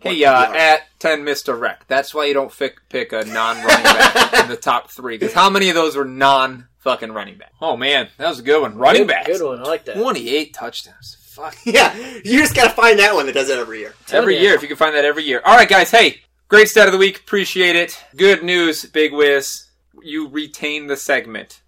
[0.00, 1.58] Hey, uh, at 10 Mr.
[1.58, 1.86] Rec.
[1.88, 5.16] That's why you don't pick, pick a non-running back in the top three.
[5.18, 7.52] Because how many of those were non fucking running back.
[7.60, 8.78] Oh man, that was a good one.
[8.78, 9.26] Running back.
[9.26, 9.58] good one.
[9.58, 9.96] I like that.
[9.96, 11.16] 28 touchdowns.
[11.20, 11.56] Fuck.
[11.66, 11.94] Yeah,
[12.24, 13.94] you just gotta find that one that does it every year.
[14.10, 15.42] Every year, if you can find that every year.
[15.44, 15.90] All right, guys.
[15.90, 17.18] Hey, great stat of the week.
[17.18, 18.02] Appreciate it.
[18.16, 19.66] Good news, Big Wiz.
[20.02, 21.60] You retain the segment.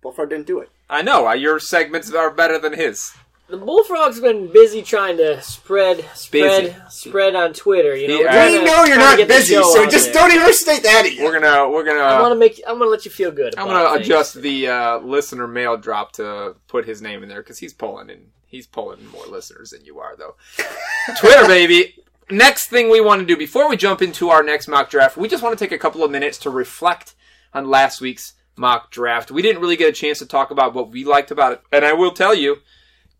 [0.00, 0.70] Bullfrog didn't do it.
[0.90, 1.28] I know.
[1.28, 3.12] uh, Your segments are better than his.
[3.46, 6.76] The Bullfrog's been busy trying to spread, spread, Busy.
[6.88, 7.94] spread on Twitter.
[7.94, 8.20] You know, Yeah.
[8.22, 9.90] We're trying We to- know you're trying to not get the busy, show so out
[9.90, 10.14] just there.
[10.14, 11.22] don't even state that again.
[11.24, 12.60] We're gonna we're gonna I want to make.
[12.66, 13.54] I'm gonna let you feel good.
[13.58, 14.06] I'm about gonna things.
[14.08, 18.08] adjust the uh, listener mail drop to put his name in there because he's pulling
[18.08, 20.36] and he's pulling more listeners than you are though.
[21.18, 21.96] Twitter baby.
[22.30, 25.28] Next thing we want to do before we jump into our next mock draft, we
[25.28, 27.14] just want to take a couple of minutes to reflect
[27.52, 29.30] on last week's mock draft.
[29.30, 31.84] We didn't really get a chance to talk about what we liked about it, and
[31.84, 32.56] I will tell you,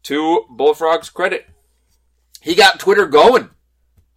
[0.05, 1.47] to Bullfrog's credit,
[2.41, 3.51] he got Twitter going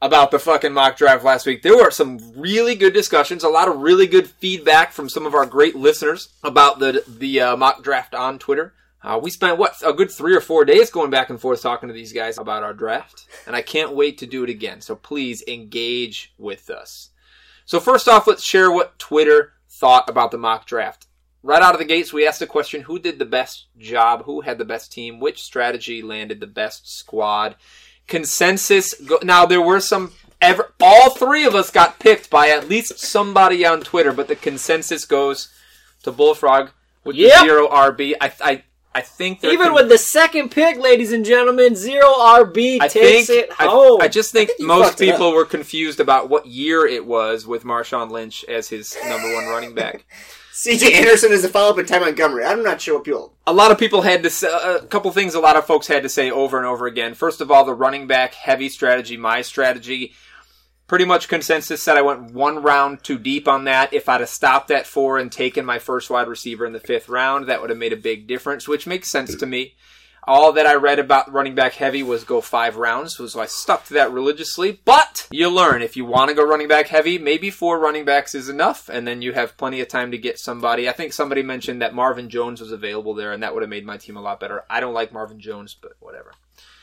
[0.02, 1.64] about the fucking mock draft last week.
[1.64, 5.34] There were some really good discussions, a lot of really good feedback from some of
[5.34, 8.74] our great listeners about the the uh, mock draft on Twitter.
[9.04, 11.88] Uh, we spent what a good three or four days going back and forth talking
[11.88, 14.82] to these guys about our draft, and I can't wait to do it again.
[14.82, 17.10] So please engage with us.
[17.66, 21.07] So first off, let's share what Twitter thought about the mock draft.
[21.48, 24.26] Right out of the gates, we asked the question: Who did the best job?
[24.26, 25.22] Who had the best team?
[25.22, 27.56] Which strategy landed the best squad?
[28.06, 28.94] Consensus.
[28.96, 30.12] Go- now there were some.
[30.42, 34.36] Ever, all three of us got picked by at least somebody on Twitter, but the
[34.36, 35.48] consensus goes
[36.04, 36.70] to Bullfrog
[37.06, 37.40] with the Yep.
[37.46, 38.14] zero RB.
[38.22, 42.78] I, I, I think Even can- with the second pick, ladies and gentlemen, zero RB
[42.82, 44.00] I takes think it home.
[44.02, 48.12] I just think, think most people were confused about what year it was with Marshawn
[48.12, 50.06] Lynch as his number one running back.
[50.58, 52.44] CJ Anderson is a follow up in Ty Montgomery.
[52.44, 53.32] I'm not sure what people.
[53.46, 55.86] a lot of people had to say uh, a couple things a lot of folks
[55.86, 59.18] had to say over and over again first of all the running back heavy strategy
[59.18, 60.16] my strategy
[60.88, 64.30] pretty much consensus said i went one round too deep on that if i'd have
[64.30, 67.70] stopped at four and taken my first wide receiver in the fifth round that would
[67.70, 69.76] have made a big difference which makes sense to me
[70.28, 73.86] all that I read about running back heavy was go five rounds, so I stuck
[73.86, 74.80] to that religiously.
[74.84, 78.36] But you learn if you want to go running back heavy, maybe four running backs
[78.36, 80.90] is enough, and then you have plenty of time to get somebody.
[80.90, 83.86] I think somebody mentioned that Marvin Jones was available there, and that would have made
[83.86, 84.64] my team a lot better.
[84.70, 86.34] I don't like Marvin Jones, but whatever.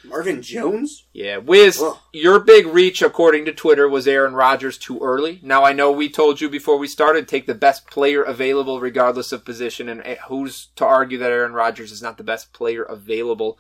[0.05, 1.07] Marvin Jones?
[1.13, 1.99] Yeah, Wiz, Ugh.
[2.13, 5.41] your big reach, according to Twitter, was Aaron Rodgers too early.
[5.43, 9.33] Now, I know we told you before we started, take the best player available regardless
[9.33, 12.83] of position, and eh, who's to argue that Aaron Rodgers is not the best player
[12.83, 13.59] available?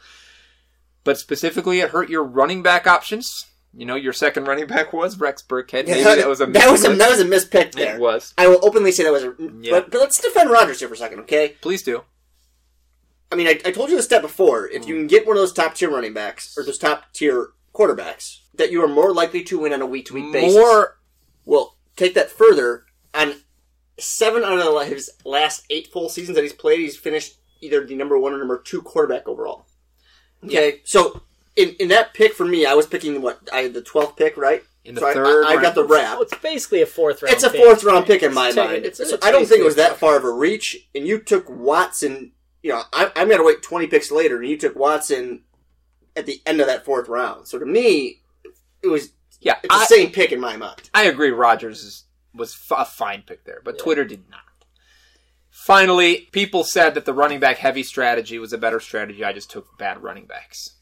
[1.02, 3.46] But specifically, it hurt your running back options.
[3.76, 5.86] You know, your second running back was Rex Burkhead.
[5.86, 7.96] Maybe that was a that was a that was a mispick there.
[7.96, 8.32] It was.
[8.38, 9.34] I will openly say that was a.
[9.60, 9.72] Yeah.
[9.72, 11.56] But, but let's defend Rodgers here for a second, okay?
[11.60, 12.04] Please do.
[13.34, 14.68] I mean, I, I told you this step before.
[14.68, 15.00] If you hmm.
[15.00, 18.70] can get one of those top tier running backs or those top tier quarterbacks, that
[18.70, 20.54] you are more likely to win on a week to week basis.
[20.54, 20.98] More.
[21.44, 22.84] Well, take that further.
[23.12, 23.34] On
[23.98, 27.96] seven out of his last eight full seasons that he's played, he's finished either the
[27.96, 29.66] number one or number two quarterback overall.
[30.44, 31.22] Okay, so
[31.56, 34.36] in in that pick for me, I was picking what I had the twelfth pick,
[34.36, 34.62] right?
[34.84, 36.14] In the so I- third I, I, got the wrap.
[36.14, 37.34] Well, it's basically a fourth round.
[37.34, 37.64] It's a pick.
[37.64, 38.84] fourth round pick in my It's taken- mind.
[38.84, 40.88] it's- So it's I don't think it was that far of a reach.
[40.94, 42.32] And you took Watson.
[42.64, 45.42] You know, I, I'm going to wait 20 picks later, and you took Watson
[46.16, 47.46] at the end of that fourth round.
[47.46, 48.22] So to me,
[48.82, 49.10] it was
[49.42, 50.88] Yeah, it's the I, same pick in my mind.
[50.94, 51.28] I agree.
[51.28, 54.40] Rodgers is, was a fine pick there, but Twitter did not.
[55.50, 59.22] Finally, people said that the running back heavy strategy was a better strategy.
[59.24, 60.76] I just took bad running backs.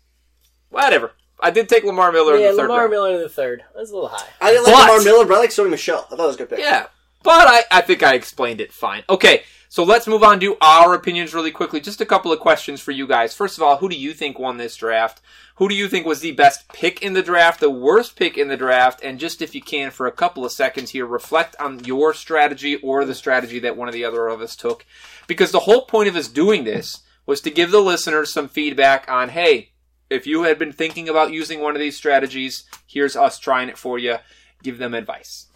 [0.70, 1.12] Whatever.
[1.40, 2.90] I did take Lamar Miller Yeah, in the third Lamar round.
[2.92, 3.64] Miller in the third.
[3.74, 4.28] That's a little high.
[4.40, 6.06] I didn't like But- Lamar Miller, but I like Sony Michel.
[6.12, 6.58] I thought it was a good pick.
[6.60, 6.86] Yeah,
[7.24, 9.02] but I, I think I explained it fine.
[9.10, 11.80] Okay, so let's move on to our opinions really quickly.
[11.80, 13.34] Just a couple of questions for you guys.
[13.34, 15.22] First of all, who do you think won this draft?
[15.54, 18.48] Who do you think was the best pick in the draft, the worst pick in
[18.48, 19.00] the draft?
[19.02, 22.76] And just if you can, for a couple of seconds here, reflect on your strategy
[22.82, 24.84] or the strategy that one of the other of us took.
[25.26, 29.10] Because the whole point of us doing this was to give the listeners some feedback
[29.10, 29.72] on, hey,
[30.10, 33.78] if you had been thinking about using one of these strategies, here's us trying it
[33.78, 34.16] for you.
[34.62, 35.46] Give them advice.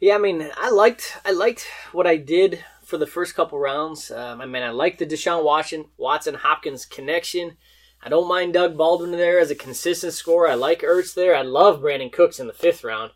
[0.00, 2.64] Yeah, I mean, I liked I liked what I did
[2.94, 4.12] for the first couple rounds.
[4.12, 7.56] Um, I mean, I like the Deshaun Watson Watson Hopkins connection.
[8.00, 10.48] I don't mind Doug Baldwin there as a consistent scorer.
[10.48, 11.34] I like Ertz there.
[11.34, 13.10] I love Brandin Cooks in the fifth round.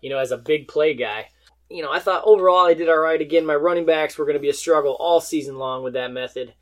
[0.00, 1.30] You know, as a big play guy.
[1.68, 3.20] You know, I thought overall I did all right.
[3.20, 6.12] Again, my running backs were going to be a struggle all season long with that
[6.12, 6.54] method.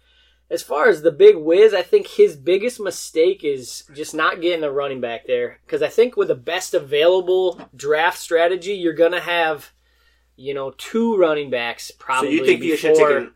[0.49, 4.65] As far as the big whiz, I think his biggest mistake is just not getting
[4.65, 5.59] a running back there.
[5.67, 9.73] Because I think with the best available draft strategy, you're going to have,
[10.37, 12.37] you know, two running backs probably.
[12.37, 12.39] So probably.
[12.39, 13.35] you think you should have before- taken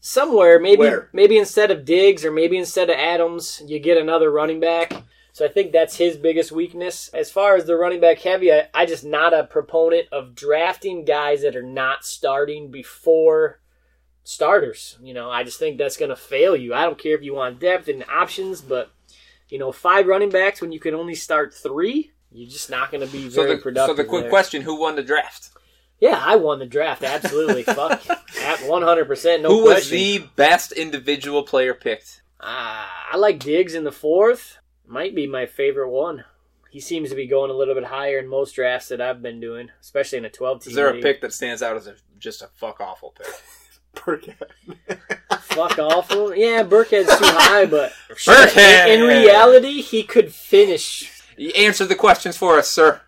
[0.00, 1.08] somewhere maybe Where?
[1.14, 4.92] maybe instead of Diggs or maybe instead of Adams, you get another running back.
[5.32, 7.08] So I think that's his biggest weakness.
[7.08, 11.04] As far as the running back heavy, I, I just not a proponent of drafting
[11.04, 13.60] guys that are not starting before
[14.22, 14.96] starters.
[15.02, 16.72] You know, I just think that's going to fail you.
[16.74, 18.92] I don't care if you want depth and options, but
[19.48, 23.04] you know, five running backs when you can only start three, you're just not going
[23.06, 24.30] to be So very the, so the quick there.
[24.30, 25.50] question: Who won the draft?
[26.00, 27.02] Yeah, I won the draft.
[27.02, 28.02] Absolutely, fuck,
[28.40, 29.96] at one hundred percent, no Who was question.
[29.96, 32.22] the best individual player picked?
[32.40, 34.58] Ah, I like Diggs in the fourth.
[34.86, 36.24] Might be my favorite one.
[36.70, 39.40] He seems to be going a little bit higher in most drafts that I've been
[39.40, 40.70] doing, especially in a twelve team.
[40.70, 41.02] Is there a league.
[41.02, 43.26] pick that stands out as a, just a fuck awful pick?
[43.94, 44.34] Burkhead.
[45.42, 46.34] Fuck awful.
[46.34, 48.88] Yeah, Burkhead's too high, but Burkhead!
[48.88, 51.22] in reality, he could finish.
[51.36, 53.02] You answer the questions for us, sir.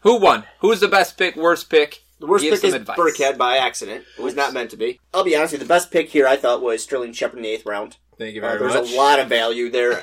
[0.00, 0.44] Who won?
[0.60, 1.36] Who's the best pick?
[1.36, 2.02] Worst pick?
[2.18, 2.98] The worst Give pick some is advice.
[2.98, 4.04] Burkhead by accident.
[4.18, 4.98] It was not meant to be.
[5.12, 7.42] I'll be honest with you, the best pick here I thought was Sterling Shepard in
[7.42, 7.98] the eighth round.
[8.18, 8.82] Thank you Uh, very there's much.
[8.84, 10.02] There's a lot of value there.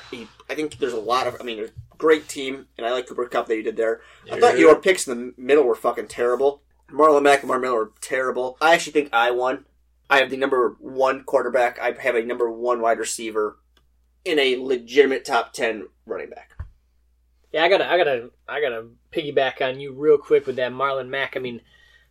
[0.49, 1.37] I think there's a lot of.
[1.39, 4.01] I mean, there's a great team, and I like Cooper Kupp that you did there.
[4.31, 6.61] I thought your picks in the middle were fucking terrible.
[6.91, 8.57] Marlon Mack and Mark Miller were terrible.
[8.61, 9.65] I actually think I won.
[10.09, 11.79] I have the number one quarterback.
[11.79, 13.57] I have a number one wide receiver
[14.23, 16.51] in a legitimate top ten running back.
[17.51, 21.07] Yeah, I gotta, I gotta, I gotta piggyback on you real quick with that Marlon
[21.07, 21.35] Mack.
[21.35, 21.61] I mean,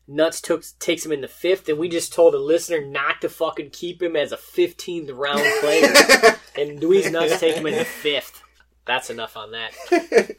[0.09, 3.29] Nuts took takes him in the fifth, and we just told a listener not to
[3.29, 5.87] fucking keep him as a fifteenth round player,
[6.59, 8.43] and DweezeNutz take him in the fifth.
[8.85, 9.73] That's enough on that.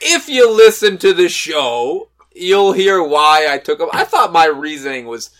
[0.00, 3.88] if you listen to the show, you'll hear why I took him.
[3.92, 5.30] I thought my reasoning was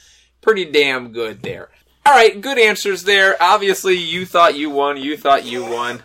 [0.41, 1.71] pretty damn good there.
[2.07, 3.37] All right, good answers there.
[3.43, 4.97] Obviously, you thought you won.
[4.97, 6.03] You thought you won.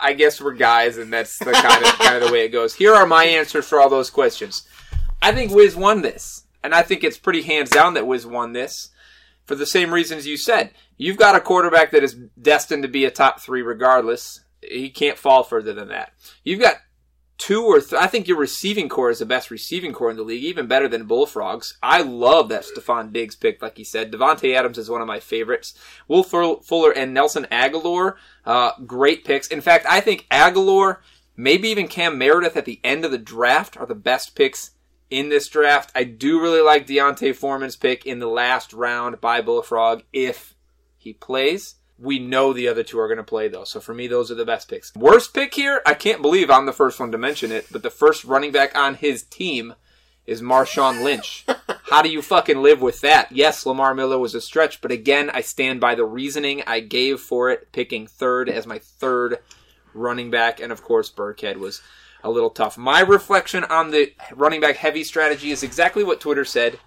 [0.00, 2.74] I guess we're guys, and that's the kind of kind of the way it goes.
[2.74, 4.66] Here are my answers for all those questions.
[5.24, 8.52] I think Wiz won this, and I think it's pretty hands down that Wiz won
[8.52, 8.90] this
[9.46, 10.72] for the same reasons you said.
[10.98, 14.44] You've got a quarterback that is destined to be a top three regardless.
[14.60, 16.12] He can't fall further than that.
[16.44, 16.76] You've got
[17.38, 20.22] two or th- I think your receiving corps is the best receiving corps in the
[20.22, 21.78] league, even better than Bullfrogs.
[21.82, 24.12] I love that Stefon Diggs pick, like he said.
[24.12, 25.72] Davante Adams is one of my favorites.
[26.06, 29.48] Will Fuller and Nelson Agholor, uh, great picks.
[29.48, 30.98] In fact, I think Agholor,
[31.34, 34.72] maybe even Cam Meredith at the end of the draft are the best picks
[35.14, 35.92] in this draft.
[35.94, 40.56] I do really like D'Onta Foreman's pick in the last round by Bullfrog if
[40.98, 41.76] he plays.
[41.96, 44.34] We know the other two are going to play though, so for me, those are
[44.34, 44.92] the best picks.
[44.96, 47.90] Worst pick here, I can't believe I'm the first one to mention it, but the
[47.90, 49.74] first running back on his team
[50.26, 51.46] is Marshawn Lynch.
[51.84, 53.30] How do you fucking live with that?
[53.30, 57.20] Yes, Lamar Miller was a stretch, but again, I stand by the reasoning I gave
[57.20, 59.38] for it, picking third as my third
[59.92, 61.80] running back, and of course, Burkhead was
[62.24, 62.76] a little tough.
[62.76, 66.80] My reflection on the running back heavy strategy is exactly what Twitter said,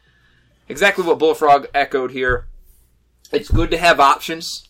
[0.68, 2.48] exactly what Bullfrog echoed here.
[3.32, 4.68] It's good to have options.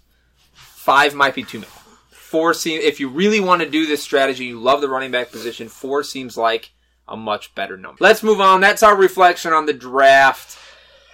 [0.52, 1.72] Five might be too many.
[2.10, 5.32] Four seems if you really want to do this strategy, you love the running back
[5.32, 5.70] position.
[5.70, 6.72] Four seems like
[7.08, 7.98] a much better number.
[8.02, 8.60] Let's move on.
[8.60, 10.58] That's our reflection on the draft.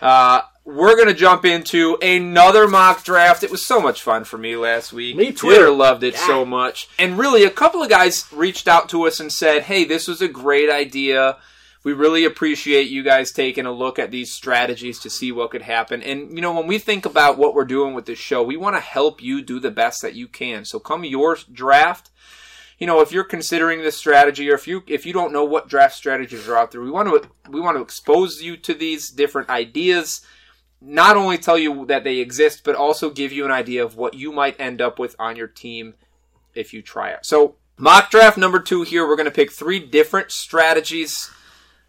[0.01, 3.43] Uh, we're gonna jump into another mock draft.
[3.43, 5.15] It was so much fun for me last week.
[5.15, 5.47] Me too.
[5.47, 6.25] Twitter loved it Yeah.
[6.27, 9.83] so much, and really, a couple of guys reached out to us and said, "Hey,
[9.83, 11.37] this was a great idea."
[11.83, 15.63] We really appreciate you guys taking a look at these strategies to see what could
[15.63, 16.01] happen.
[16.01, 18.77] And, you know, when we think about what we're doing with this show, we want
[18.77, 20.63] to help you do the best that you can.
[20.63, 22.09] So come your draft,
[22.79, 25.67] you know, if you're considering this strategy or if you if you don't know what
[25.67, 29.09] draft strategies are out there, we want to we want to expose you to these
[29.09, 30.21] different ideas.
[30.85, 34.15] Not only tell you that they exist, but also give you an idea of what
[34.15, 35.93] you might end up with on your team
[36.53, 37.25] if you try it.
[37.25, 41.31] So, mock draft number two here, we're going to pick three different strategies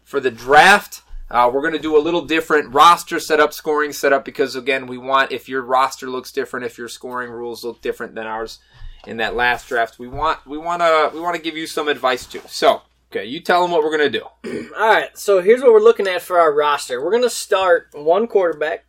[0.03, 1.01] for the draft.
[1.29, 4.97] Uh, we're going to do a little different roster setup, scoring setup, because again, we
[4.97, 8.59] want if your roster looks different, if your scoring rules look different than ours
[9.05, 11.87] in that last draft, we want we want to we want to give you some
[11.87, 12.41] advice too.
[12.47, 14.69] So, okay, you tell them what we're going to do.
[14.77, 17.03] All right, so here's what we're looking at for our roster.
[17.03, 18.85] We're going to start one quarterback,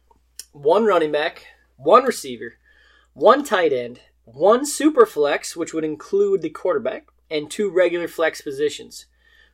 [0.53, 2.55] one running back, one receiver,
[3.13, 8.41] one tight end, one super flex, which would include the quarterback, and two regular flex
[8.41, 9.07] positions.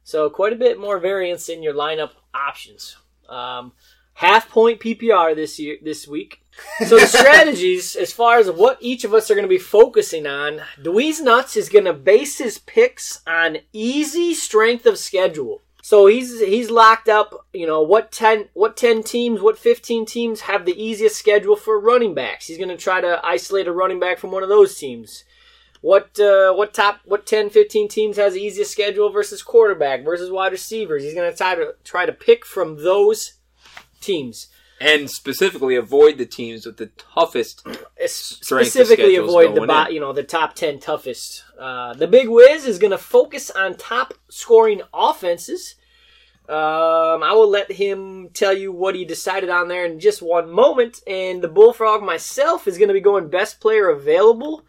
[0.05, 2.97] So quite a bit more variance in your lineup options.
[3.29, 3.73] Um,
[4.15, 6.39] half point PPR this year this week.
[6.87, 10.27] So the strategies, as far as what each of us are going to be focusing
[10.27, 15.63] on, DweezeNutz is going to base his picks on easy strength of schedule.
[15.83, 17.47] So he's he's locked up.
[17.53, 21.81] You know what ten what ten teams, what fifteen teams have the easiest schedule for
[21.81, 22.47] running backs.
[22.47, 25.25] He's going to try to isolate a running back from one of those teams.
[25.83, 30.31] What uh, what top what 10, 15 teams has the easiest schedule versus quarterback versus
[30.31, 31.03] wide receivers?
[31.03, 33.35] He's going to try to try to pick from those
[34.03, 34.49] teams.
[34.81, 37.65] And specifically avoid the teams with the toughest.
[37.97, 42.09] Es- Strength of specifically avoid the bo- you know the top 10 toughest uh, the
[42.09, 45.77] big whiz is going to focus on top scoring offenses
[46.49, 50.51] Um, I will let him tell you what he decided on there in just one
[50.51, 51.01] moment.
[51.07, 54.65] And the Bullfrog myself is going to be going best player available.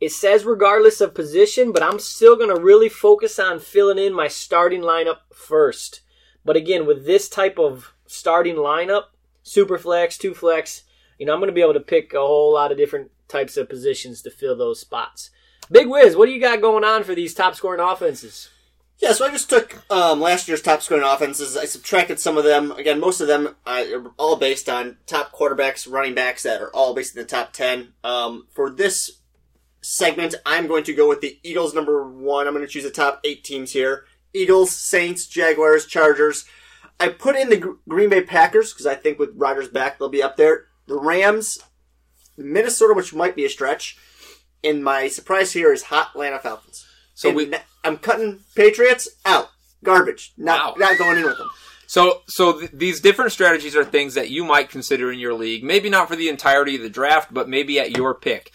[0.00, 4.12] It says regardless of position, but I'm still going to really focus on filling in
[4.12, 6.00] my starting lineup first.
[6.44, 9.04] But again, with this type of starting lineup,
[9.42, 10.84] super flex, two flex,
[11.18, 13.56] you know, I'm going to be able to pick a whole lot of different types
[13.56, 15.30] of positions to fill those spots.
[15.70, 18.50] Big Wiz, what do you got going on for these top scoring offenses?
[18.98, 21.56] Yeah, so I just took um, last year's top scoring offenses.
[21.56, 22.70] I subtracted some of them.
[22.72, 26.94] Again, most of them are all based on top quarterbacks, running backs that are all
[26.94, 27.94] based in the top 10.
[28.04, 29.18] Um, for this
[29.80, 32.46] segment, I'm going to go with the Eagles number one.
[32.46, 36.44] I'm going to choose the top eight teams here Eagles, Saints, Jaguars, Chargers.
[37.00, 40.08] I put in the Gr- Green Bay Packers because I think with Rodgers back, they'll
[40.08, 40.66] be up there.
[40.86, 41.58] The Rams,
[42.36, 43.98] Minnesota, which might be a stretch.
[44.64, 46.86] And my surprise here is hot Atlanta Falcons.
[47.14, 47.52] So And we
[47.84, 49.48] I'm cutting Patriots out.
[49.82, 50.32] Garbage.
[50.36, 50.86] Not Wow.
[50.88, 51.50] not going in with them.
[51.88, 55.62] So, so th- these different strategies are things that you might consider in your league.
[55.64, 58.52] Maybe not for the entirety of the draft, but maybe at your pick.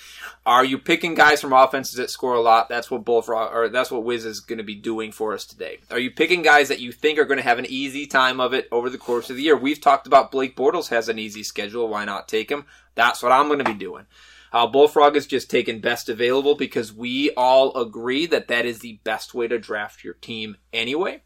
[0.48, 2.70] Are you picking guys from offenses that score a lot?
[2.70, 5.80] That's what Bullfrog, or that's what Wiz is going to be doing for us today.
[5.92, 8.54] Are you picking guys that you think are going to have an easy time of
[8.54, 9.58] it over the course of the year?
[9.58, 11.90] We've talked about Blake Bortles has an easy schedule.
[11.90, 12.66] Why not take him?
[12.96, 14.06] That's what I'm going to be doing.
[14.54, 19.02] Uh, Bullfrog is just taking best available because we all agree that that is the
[19.04, 21.24] best way to draft your team anyway.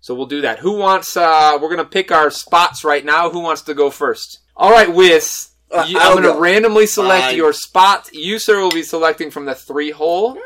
[0.00, 0.60] So we'll do that.
[0.60, 1.14] Who wants?
[1.14, 3.28] uh We're gonna pick our spots right now.
[3.28, 4.40] Who wants to go first?
[4.56, 5.51] All right, Wiz.
[5.72, 7.36] Uh, you- I'll I'm gonna randomly select Fine.
[7.36, 8.10] your spot.
[8.12, 10.38] You, sir, will be selecting from the three hole,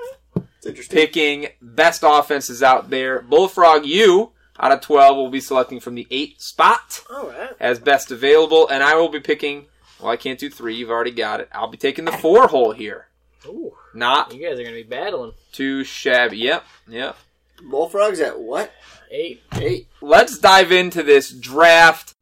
[0.59, 0.97] It's interesting.
[0.97, 3.23] picking best offenses out there.
[3.23, 7.51] Bullfrog, you out of twelve will be selecting from the eight spot All right.
[7.61, 9.67] as best available, and I will be picking.
[10.01, 10.75] Well, I can't do three.
[10.75, 11.49] You've already got it.
[11.53, 13.09] I'll be taking the four hole here.
[13.47, 15.33] Ooh, Not you guys are going to be battling.
[15.53, 16.37] too shabby.
[16.39, 17.17] Yep, yep.
[17.63, 18.73] Bullfrogs at what?
[19.11, 19.43] Eight.
[19.55, 19.87] Eight.
[20.03, 22.13] Let's dive into this draft.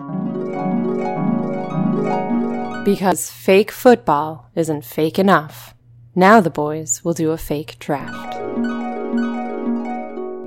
[2.85, 5.75] Because fake football isn't fake enough.
[6.15, 8.39] Now the boys will do a fake draft.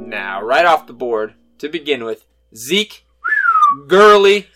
[0.08, 2.26] Now, right off the board, to begin with,
[2.56, 3.06] Zeke,
[3.88, 4.48] Gurley,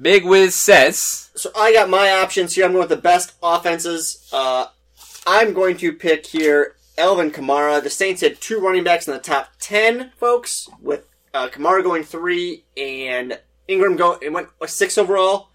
[0.00, 1.30] Big Wiz says.
[1.34, 2.64] So I got my options here.
[2.64, 4.28] I'm going with the best offenses.
[4.32, 4.66] Uh,
[5.26, 7.82] I'm going to pick here Alvin Kamara.
[7.82, 12.04] The Saints had two running backs in the top ten, folks, with uh, Kamara going
[12.04, 15.48] three and Ingram go it went six overall.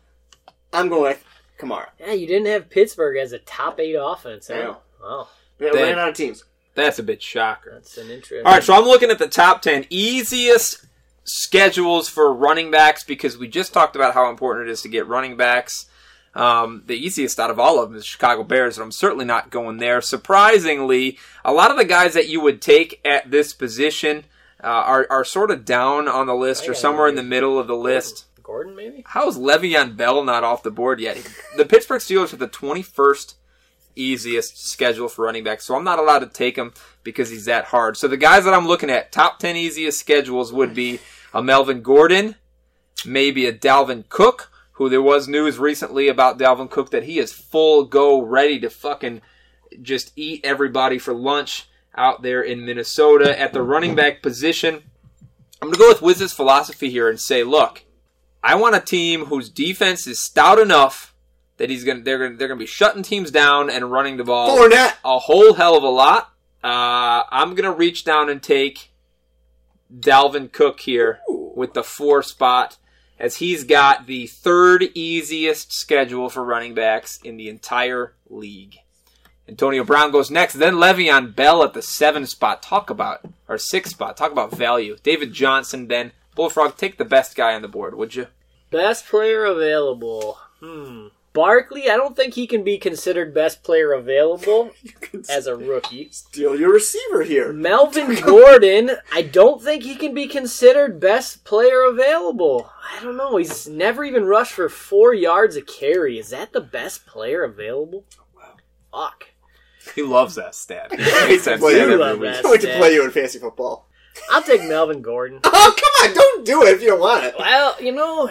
[0.73, 1.23] I'm going with
[1.57, 1.87] Kamara.
[1.99, 4.47] Yeah, you didn't have Pittsburgh as a top eight offense.
[4.47, 4.53] Huh?
[4.55, 4.75] Yeah.
[5.01, 5.27] Wow,
[5.57, 6.43] They Then- ran out of teams.
[6.75, 7.71] That's a bit shocker.
[7.73, 8.45] that's an interesting.
[8.45, 10.85] All right, so I'm looking at the top 10 easiest
[11.23, 15.07] schedules for running backs because we just talked about how important it is to get
[15.07, 15.87] running backs.
[16.35, 19.49] Um, the easiest out of all of them is Chicago Bears, and I'm certainly not
[19.49, 20.01] going there.
[20.01, 24.25] Surprisingly, a lot of the guys that you would take at this position
[24.63, 27.65] uh, are, are sort of down on the list or somewhere in the middle of
[27.65, 28.25] the list.
[28.47, 29.03] Gordon, maybe.
[29.05, 31.17] How is Le'Veon Bell not off the board yet?
[31.57, 33.33] The Pittsburgh Steelers have the 21st
[33.93, 36.73] easiest schedule for running backs, so I'm not allowed to take him
[37.03, 37.97] because he's that hard.
[37.97, 40.99] So the guys that I'm looking at, top 10 easiest schedules would be
[41.33, 42.35] a Melvin Gordon,
[43.05, 47.33] maybe a Dalvin Cook, who there was news recently about Dalvin Cook that he is
[47.33, 49.21] full go ready to fucking
[49.81, 54.83] just eat everybody for lunch out there in Minnesota at the running back position.
[55.61, 57.83] I'm going to go with Wiz's philosophy here and say, look,
[58.47, 61.13] I want a team whose defense is stout enough
[61.57, 64.15] that he's going to they're going to they're to be shutting teams down and running
[64.15, 64.93] the ball Fournette.
[65.03, 66.31] a whole hell of a lot.
[66.63, 68.91] Uh, I'm going to reach down and take
[69.93, 72.77] Dalvin Cook here with the four spot
[73.19, 78.77] as he's got the third easiest schedule for running backs in the entire league.
[79.49, 82.63] Antonio Brown goes next, then Le'Veon Bell at the seven spot.
[82.63, 84.15] Talk about or six spot.
[84.15, 84.95] Talk about value.
[85.03, 86.77] David Johnson, then Bullfrog.
[86.77, 88.27] Take the best guy on the board, would you?
[88.69, 90.37] Best player available.
[90.59, 91.07] Hmm.
[91.33, 94.71] Barkley, I don't think he can be considered best player available
[95.29, 96.09] as a rookie.
[96.11, 97.53] Steal your receiver here.
[97.53, 102.71] Melvin Gordon, I don't think he can be considered best player available.
[102.91, 103.37] I don't know.
[103.37, 106.17] He's never even rushed for four yards a carry.
[106.17, 108.03] Is that the best player available?
[108.91, 109.25] Fuck.
[109.93, 110.91] He loves that stat.
[110.97, 111.97] He hates to play You you.
[111.97, 112.79] love He that went to stat.
[112.79, 113.86] play you in fantasy football.
[114.31, 115.39] I'll take Melvin Gordon.
[115.59, 116.15] Oh come on!
[116.15, 117.35] Don't do it if you don't want it.
[117.37, 118.29] Well, you know,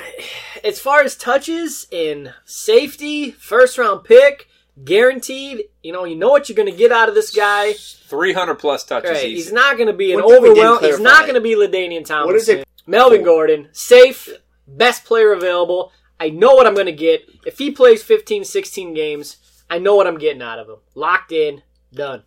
[0.64, 4.48] as far as touches in safety, first round pick,
[4.84, 7.72] guaranteed, you know, you know what you're going to get out of this guy.
[7.74, 9.10] 300 plus touches.
[9.10, 10.84] Right, he's not going to be an One thing we didn't overwhelm.
[10.84, 11.32] He's not clarify.
[11.32, 12.26] going to be LaDainian Tomlinson.
[12.26, 12.68] What is it?
[12.86, 14.28] Melvin Gordon, safe,
[14.66, 15.92] best player available.
[16.20, 17.28] I know what I'm going to get.
[17.44, 19.36] If he plays 15, 16 games,
[19.68, 20.76] I know what I'm getting out of him.
[20.94, 21.62] Locked in,
[21.92, 22.22] done.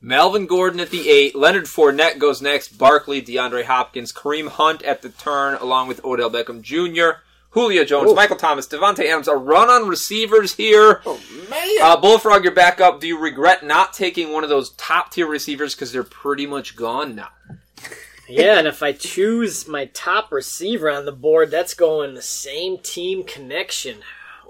[0.00, 1.34] Melvin Gordon at the eight.
[1.34, 2.78] Leonard Fournette goes next.
[2.78, 7.20] Barkley, DeAndre Hopkins, Kareem Hunt at the turn, along with Odell Beckham Jr.,
[7.50, 8.14] Julio Jones, Ooh.
[8.14, 9.26] Michael Thomas, Davante Adams.
[9.26, 11.00] A run on receivers here.
[11.06, 11.18] Oh
[11.50, 11.76] man!
[11.82, 13.00] Uh, Bullfrog, you're back up.
[13.00, 16.76] Do you regret not taking one of those top tier receivers because they're pretty much
[16.76, 17.30] gone now?
[18.28, 22.76] Yeah, and if I choose my top receiver on the board, that's going the same
[22.78, 24.00] team connection.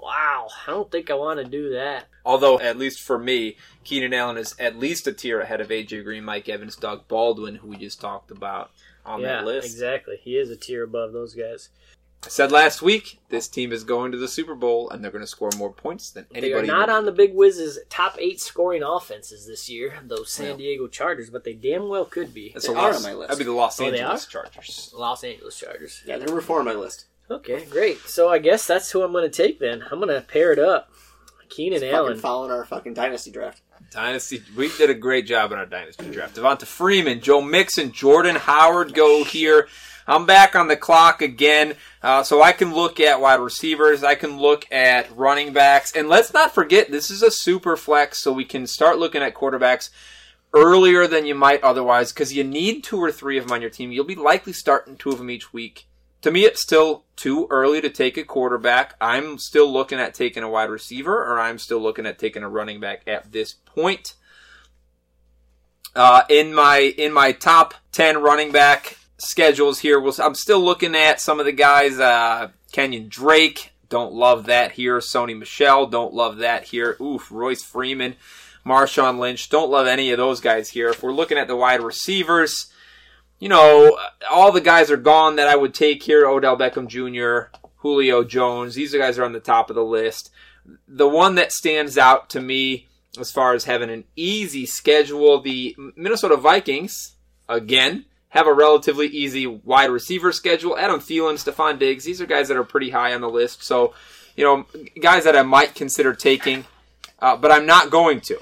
[0.01, 2.05] Wow, I don't think I want to do that.
[2.25, 6.03] Although, at least for me, Keenan Allen is at least a tier ahead of AJ
[6.05, 8.71] Green, Mike Evans, Doug Baldwin, who we just talked about
[9.05, 9.65] on yeah, that list.
[9.67, 10.17] exactly.
[10.21, 11.69] He is a tier above those guys.
[12.25, 15.23] I said last week this team is going to the Super Bowl and they're going
[15.23, 16.49] to score more points than anybody.
[16.67, 20.47] They are not on the Big Wiz's top eight scoring offenses this year, those San
[20.51, 20.55] Yeah.
[20.57, 22.51] Diego Chargers, but they damn well could be.
[22.53, 23.29] That's They a are Los, on my list.
[23.29, 24.25] That'd be the Los Oh, they Angeles?
[24.25, 24.93] Chargers.
[24.97, 26.03] Los Angeles Chargers.
[26.05, 27.05] yeah, they're number four on my list.
[27.31, 27.99] Okay, great.
[28.07, 29.83] So I guess that's who I'm going to take then.
[29.91, 30.91] I'm going to pair it up.
[31.49, 32.17] Keenan Fucking Allen.
[32.17, 33.61] following our fucking dynasty draft.
[33.91, 36.35] Dynasty, we did a great job in our dynasty draft.
[36.35, 39.67] Devonta Freeman, Joe Mixon, Jordan Howard go here.
[40.07, 44.03] I'm back on the clock again, uh, so I can look at wide receivers.
[44.03, 48.17] I can look at running backs, and let's not forget this is a super flex,
[48.17, 49.89] so we can start looking at quarterbacks
[50.53, 53.69] earlier than you might otherwise, because you need two or three of them on your
[53.69, 53.91] team.
[53.91, 55.87] You'll be likely starting two of them each week.
[56.21, 58.95] To me, it's still too early to take a quarterback.
[58.99, 62.49] I'm still looking at taking a wide receiver, or I'm still looking at taking a
[62.49, 64.15] running back at this point.
[65.95, 71.21] Uh, in my in my top ten running back schedules here, I'm still looking at
[71.21, 71.99] some of the guys.
[71.99, 74.99] Uh, Kenyan Drake, don't love that here.
[74.99, 76.95] Sony Michel, don't love that here.
[77.01, 78.15] Oof, Royce Freeman,
[78.65, 80.89] Marshawn Lynch, don't love any of those guys here.
[80.89, 82.71] If we're looking at the wide receivers,
[83.39, 83.97] you know,
[84.29, 86.27] all the guys are gone that I would take here.
[86.27, 90.31] Odell Beckham Jr., Julio Jones, these guys are on the top of the list.
[90.87, 92.87] The one that stands out to me
[93.17, 97.15] as far as having an easy schedule, the Minnesota Vikings,
[97.47, 100.77] again, have a relatively easy wide receiver schedule.
[100.77, 103.63] Adam Thielen, Stefon Diggs, these are guys that are pretty high on the list.
[103.63, 103.93] So,
[104.35, 104.65] you know,
[105.01, 106.65] guys that I might consider taking,
[107.19, 108.39] uh, but I'm not going to.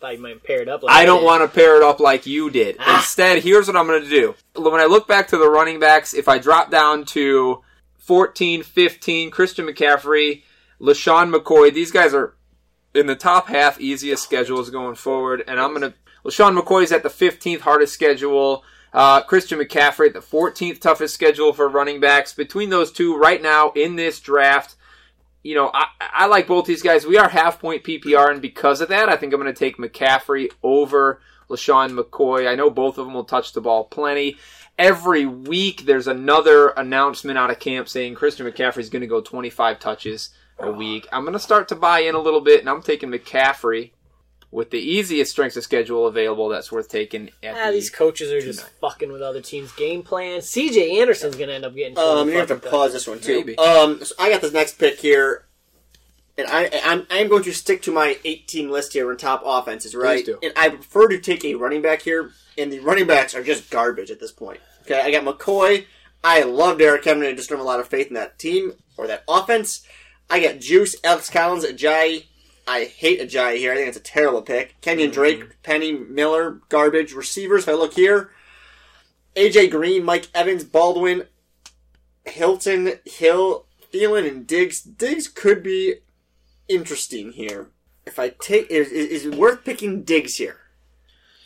[0.00, 0.82] Thought you might pair it up.
[0.82, 2.76] Like I don't want to pair it up like you did.
[2.78, 2.98] Ah.
[2.98, 4.34] Instead, here's what I'm going to do.
[4.54, 7.62] When I look back to the running backs, if I drop down to
[7.98, 10.42] 14, 15, Christian McCaffrey,
[10.80, 12.34] LeSean McCoy, these guys are
[12.94, 15.42] in the top half easiest schedules going forward.
[15.48, 15.94] And I'm going to,
[16.24, 18.64] LeSean McCoy's at the 15th hardest schedule.
[18.92, 22.34] Uh, Christian McCaffrey at the 14th toughest schedule for running backs.
[22.34, 24.76] Between those two, right now in this draft,
[25.46, 27.06] you know, I, I like both these guys.
[27.06, 29.78] We are half point PPR, and because of that, I think I'm going to take
[29.78, 32.48] McCaffrey over LeSean McCoy.
[32.48, 34.38] I know both of them will touch the ball plenty.
[34.76, 39.20] Every week, there's another announcement out of camp saying Christian McCaffrey is going to go
[39.20, 41.06] 25 touches a week.
[41.12, 43.92] I'm going to start to buy in a little bit, and I'm taking McCaffrey
[44.50, 46.48] with the easiest strength of schedule available.
[46.48, 47.30] That's worth taking.
[47.42, 50.46] At Ah, the, these coaches are just fucking with other teams' game plans.
[50.46, 51.98] CJ Anderson's going to end up getting.
[51.98, 53.38] Um, 20 you have to fucking pause this one too.
[53.38, 53.58] Maybe.
[53.58, 55.46] Um, so I got this next pick here,
[56.38, 59.42] and I I'm I'm going to stick to my eight team list here on top
[59.44, 60.24] offenses, right?
[60.24, 60.38] do.
[60.42, 63.70] And I prefer to take a running back here, and the running backs are just
[63.70, 64.60] garbage at this point.
[64.82, 65.86] Okay, I got McCoy.
[66.22, 67.28] I love Derrick Henry.
[67.28, 69.86] I just don't have a lot of faith in that team or that offense.
[70.28, 72.24] I got Guice, Alex Collins, Ajayi.
[72.66, 73.72] I hate Ajayi here.
[73.72, 74.80] I think it's a terrible pick.
[74.80, 77.62] Kenyan Drake, Penny Miller, garbage receivers.
[77.62, 78.30] If I look here,
[79.36, 81.24] AJ Green, Mike Evans, Baldwin,
[82.24, 84.80] Hilton, Hill, Thielen, and Diggs.
[84.80, 85.96] Diggs could be
[86.68, 87.70] interesting here.
[88.04, 90.58] If I take, is, is, is it worth picking Diggs here?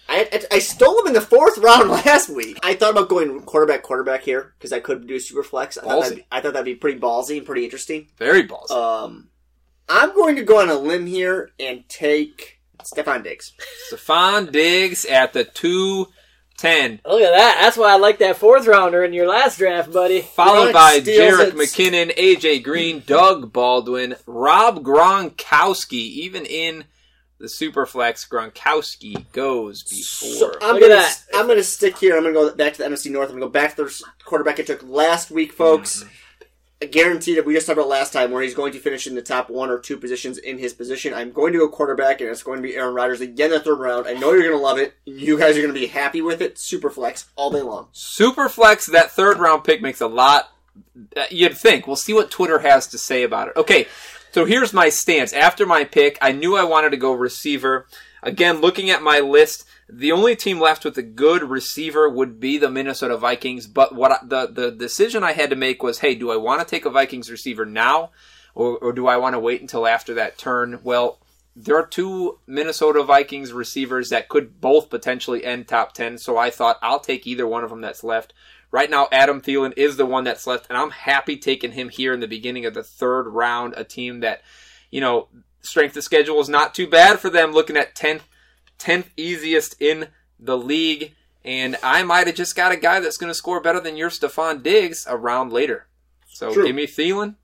[0.08, 2.58] I, I, I stole him in the fourth round last week.
[2.62, 5.78] I thought about going quarterback, quarterback here because I could do super flex.
[5.78, 8.08] I thought, I thought that'd be pretty ballsy and pretty interesting.
[8.18, 8.72] very ballsy.
[8.72, 9.29] Um,
[9.90, 13.52] I'm going to go on a limb here and take Stefon Diggs.
[13.92, 17.00] Stefon Diggs at the 210.
[17.04, 17.58] Look at that.
[17.60, 20.20] That's why I like that fourth rounder in your last draft, buddy.
[20.36, 21.54] Followed by Jerick it.
[21.54, 25.94] McKinnon, AJ Green, Doug Baldwin, Rob Gronkowski.
[25.94, 26.84] Even in
[27.40, 30.52] the Superflex, Gronkowski goes before.
[30.52, 31.22] So I'm Look gonna that.
[31.34, 32.16] I'm gonna stick here.
[32.16, 33.28] I'm gonna go back to the NFC North.
[33.30, 36.04] I'm gonna go back to the quarterback I took last week, folks.
[36.04, 36.06] I
[36.86, 39.22] guarantee that we just talked about last time where he's going to finish in the
[39.22, 41.12] top one or two positions in his position.
[41.12, 43.60] I'm going to go quarterback, and it's going to be Aaron Rodgers again in the
[43.60, 44.06] third round.
[44.06, 44.94] I know you're gonna love it.
[45.04, 46.58] You guys are gonna be happy with it.
[46.58, 47.88] Super flex all day long.
[47.92, 48.86] Super flex.
[48.86, 50.50] that third round pick makes a lot.
[51.16, 51.86] uh, You'd think.
[51.86, 53.56] We'll see what Twitter has to say about it.
[53.56, 53.86] Okay,
[54.32, 55.32] so here's my stance.
[55.32, 57.86] After my pick, I knew I wanted to go receiver.
[58.22, 62.58] Again, looking at my list, the only team left with a good receiver would be
[62.58, 63.66] the Minnesota Vikings.
[63.66, 66.60] But what I, the the decision I had to make was, hey, do I want
[66.60, 68.10] to take a Vikings receiver now,
[68.54, 70.80] or, or do I want to wait until after that turn?
[70.82, 71.18] Well,
[71.56, 76.50] there are two Minnesota Vikings receivers that could both potentially end top 10, so I
[76.50, 78.32] thought I'll take either one of them that's left.
[78.72, 82.12] Right now, Adam Thielen is the one that's left, and I'm happy taking him here
[82.12, 84.42] in the beginning of the third round, a team that,
[84.90, 85.28] you know,
[85.60, 88.22] strength of schedule is not too bad for them, looking at 10th,
[88.78, 90.08] 10th easiest in
[90.38, 91.14] the league.
[91.44, 94.10] And I might have just got a guy that's going to score better than your
[94.10, 95.86] Stefon Diggs a round later.
[96.28, 96.66] So True.
[96.66, 97.36] give me Thielen.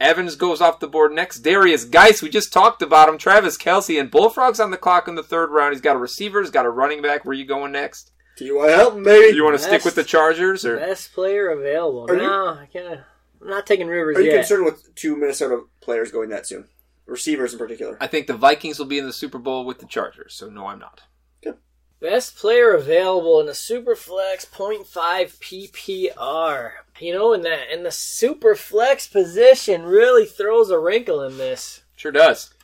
[0.00, 1.42] Evans goes off the board next.
[1.42, 3.18] Derrius Guice, we just talked about him.
[3.18, 5.74] Travis Kelce and Bullfrogs on the clock in the third round.
[5.74, 6.40] He's got a receiver.
[6.40, 7.24] He's got a running back.
[7.24, 8.12] Where you going next?
[8.38, 8.68] T.Y.
[8.70, 9.34] Hilton, baby.
[9.36, 10.76] You want to stick Best- with the Chargers or?
[10.76, 12.06] Best player available.
[12.08, 13.00] Are you- no, I can't.
[13.40, 14.38] I'm not taking Rivers Are you yet.
[14.38, 16.66] concerned with two Minnesota players going that soon?
[17.06, 17.96] Receivers in particular.
[18.00, 20.34] I think the Vikings will be in the Super Bowl with the Chargers.
[20.34, 21.02] So no, I'm not.
[22.00, 24.86] Best player available in a Superflex 0.5
[25.40, 26.70] PPR.
[27.00, 31.82] You know, in that in the Superflex position really throws a wrinkle in this.
[31.96, 32.54] Sure does.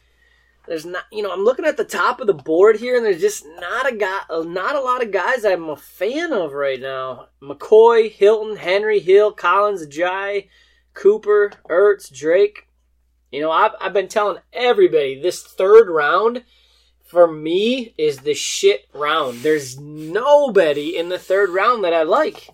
[0.66, 3.20] There's not, you know, I'm looking at the top of the board here, and there's
[3.20, 6.80] just not a guy, uh, not a lot of guys I'm a fan of right
[6.80, 7.28] now.
[7.42, 10.48] McCoy, Hilton, Henry, Hill, Collins, Jai,
[10.94, 12.68] Cooper, Ertz, Drake.
[13.30, 16.44] You know, I've I've been telling everybody this third round
[17.04, 19.38] for me is the shit round.
[19.40, 22.48] There's nobody in the third round that I like.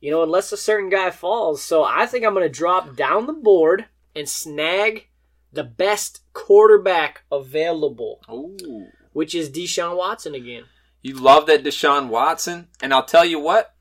[0.00, 1.62] You know, unless a certain guy falls.
[1.62, 3.84] So I think I'm going to drop down the board
[4.16, 5.08] and snag
[5.52, 8.88] the best quarterback available, Ooh.
[9.12, 10.64] which is Deshaun Watson again.
[11.02, 13.74] You love that Deshaun Watson, and I'll tell you what.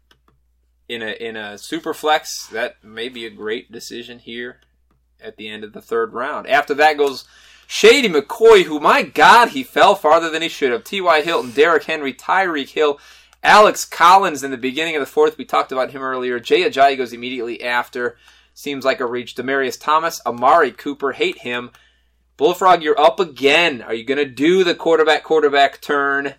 [0.87, 4.61] In a in a super flex, that may be a great decision here
[5.21, 6.47] at the end of the third round.
[6.47, 7.25] After that goes
[7.67, 10.83] Shady McCoy, who my God, he fell farther than he should have.
[10.83, 11.21] T.Y.
[11.21, 12.99] Hilton, Derrick Henry, Tyreek Hill,
[13.43, 15.37] Alex Collins in the beginning of the fourth.
[15.37, 16.39] We talked about him earlier.
[16.39, 18.17] Jay Ajayi goes immediately after.
[18.55, 19.35] Seems like a reach.
[19.35, 21.69] Demaryius Thomas, Amari Cooper, hate him.
[22.39, 23.81] Bullfrog, you're up again.
[23.81, 26.35] Are you going to do the quarterback quarterback turn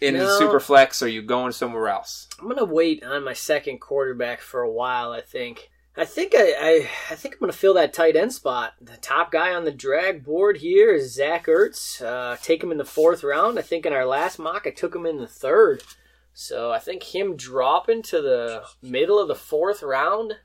[0.00, 0.38] in the No.
[0.38, 1.02] super flex?
[1.02, 2.26] Or are you going somewhere else?
[2.40, 5.12] I'm gonna wait on my second quarterback for a while.
[5.12, 5.70] I think.
[5.94, 8.72] I think I, I, I think I'm gonna fill that tight end spot.
[8.80, 12.00] The top guy on the drag board here is Zach Ertz.
[12.02, 13.58] Uh, take him in the fourth round.
[13.58, 15.82] I think in our last mock I took him in the third.
[16.32, 20.38] So I think him dropping to the middle of the fourth round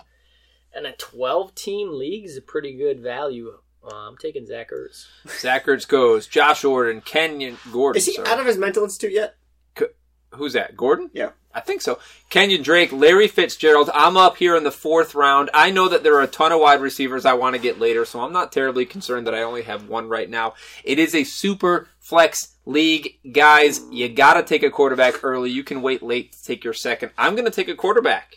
[0.76, 3.58] in a 12 team league is a pretty good value.
[3.92, 5.08] Uh, I'm taking Zach Ertz.
[5.40, 6.28] Zach Ertz goes.
[6.28, 7.98] Josh Gordon, Kenyon Gordon.
[7.98, 8.28] Is he sorry.
[8.28, 9.36] out of his mental institute yet?
[10.36, 10.78] Who's that?
[10.78, 11.10] Gordon?
[11.14, 11.32] Yeah.
[11.52, 11.98] I think so.
[12.30, 13.90] Kenyan Drake, Larry Fitzgerald.
[13.94, 15.50] I'm up here in the fourth round.
[15.52, 18.06] I know that there are a ton of wide receivers I want to get later,
[18.06, 20.54] so I'm not terribly concerned that I only have one right now.
[20.84, 23.82] It is a super flex league, guys.
[23.92, 25.50] You got to take a quarterback early.
[25.50, 27.12] You can wait late to take your second.
[27.18, 28.36] I'm going to take a quarterback.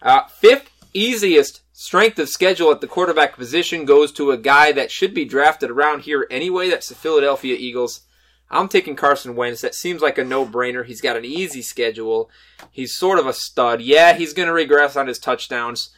[0.00, 4.90] Uh, fifth easiest strength of schedule at the quarterback position goes to a guy that
[4.90, 6.68] should be drafted around here anyway.
[6.68, 8.02] That's the Philadelphia Eagles.
[8.50, 9.62] I'm taking Carson Wentz.
[9.62, 10.84] That seems like a no-brainer.
[10.84, 12.30] He's got an easy schedule.
[12.70, 13.80] He's sort of a stud.
[13.80, 15.90] Yeah, he's going to regress on his touchdowns,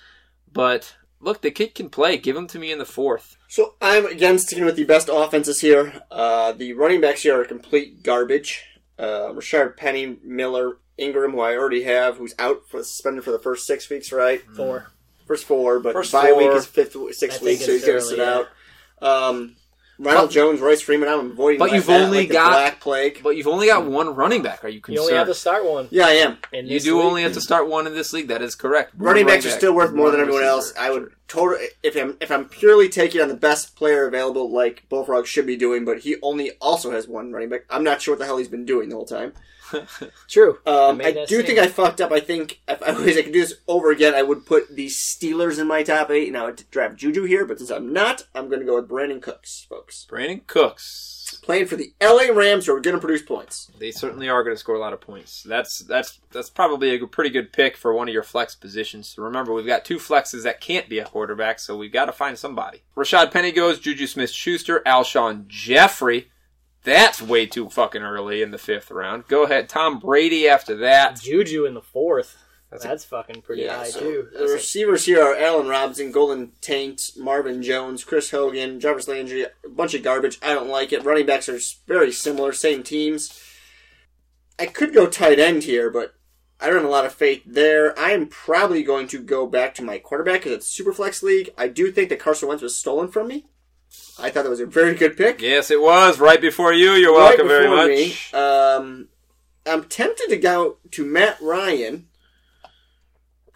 [0.52, 2.16] but look, the kid can play.
[2.16, 3.36] Give him to me in the fourth.
[3.48, 6.02] So I'm again sticking with the best offenses here.
[6.10, 8.64] Uh, the running backs here are complete garbage.
[8.98, 13.38] Uh, Rashaad Penny, Miller, Ingram, who I already have, who's out for suspended for the
[13.38, 14.42] first six weeks, right?
[14.56, 14.90] Four.
[15.26, 17.98] First four, but First bye week is fifth, sixth I week, so he's it's going
[17.98, 18.42] to sit yeah.
[19.02, 19.30] out.
[19.30, 19.56] Um,
[19.98, 21.58] Ronald Jones, Royce Freeman, I'm avoiding.
[21.60, 23.20] But like you've that, only like the got- Black Plague.
[23.22, 24.64] But you've only got one running back.
[24.64, 24.96] Are you concerned?
[24.96, 25.86] You only have to start one.
[25.90, 26.36] yeah, I am.
[26.52, 27.04] in You this do league.
[27.06, 28.26] only have to start one in this league.
[28.28, 28.94] That is correct.
[28.96, 30.50] One Running backs are back, still worth more one than everyone receiver.
[30.52, 30.74] else.
[30.78, 34.82] I would totally if I'm if I'm purely taking on the best player available, like
[34.88, 37.60] Bullfrog should be doing, but he only also has one running back.
[37.70, 39.32] I'm not sure what the hell he's been doing the whole time.
[40.28, 40.58] True.
[40.66, 41.46] Um, I do same.
[41.46, 42.12] think I fucked up.
[42.12, 44.86] I think if I was I could do this over again, I would put the
[44.86, 47.44] Steelers in my top eight, and I would draft Juju here.
[47.44, 50.06] But since I'm not, I'm going to go with Brandin Cooks, folks.
[50.10, 51.40] Brandin Cooks.
[51.42, 53.70] Playing for the LA Rams, who are going to produce points.
[53.78, 55.42] They certainly are going to score a lot of points.
[55.42, 59.14] That's that's that's probably a pretty good pick for one of your flex positions.
[59.16, 62.38] Remember, we've got two flexes that can't be a quarterback, so we've got to find
[62.38, 62.82] somebody.
[62.96, 66.30] Rashaad Penny goes, Juju Smith-Schuster, Alshon Jeffery.
[66.84, 69.26] That's way too fucking early in the fifth round.
[69.26, 71.20] Go ahead, Tom Brady after that.
[71.20, 72.36] Juju in the fourth.
[72.70, 74.28] That's That's, a- fucking pretty Yeah, high so too.
[74.36, 79.68] the receivers here are Allen Robinson, Golden Taint, Marvin Jones, Chris Hogan, Jarvis Landry, a
[79.68, 80.38] bunch of garbage.
[80.42, 81.04] I don't like it.
[81.04, 83.40] Running backs are very similar, same teams.
[84.58, 86.14] I could go tight end here, but
[86.60, 87.96] I don't have a lot of faith there.
[87.98, 91.50] I am probably going to go back to my quarterback because it's Superflex League.
[91.56, 93.46] I do think that Carson Wentz was stolen from me.
[94.18, 95.40] I thought that was a very good pick.
[95.40, 96.92] Yes, it was right before you.
[96.92, 97.88] You're Right welcome very much.
[97.88, 98.38] me.
[98.38, 99.08] Um,
[99.66, 102.08] I'm tempted to go to Matt Ryan.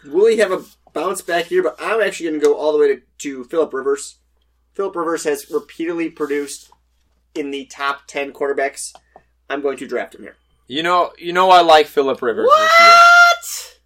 [0.05, 0.63] Will he have a
[0.93, 1.63] bounce back here?
[1.63, 4.17] But I'm actually going to go all the way to, to Philip Rivers.
[4.73, 6.69] Philip Rivers has repeatedly produced
[7.35, 8.93] in the top ten quarterbacks,
[9.49, 10.35] I'm going to draft him here.
[10.67, 13.79] You know, you know, I like Philip Rivers this.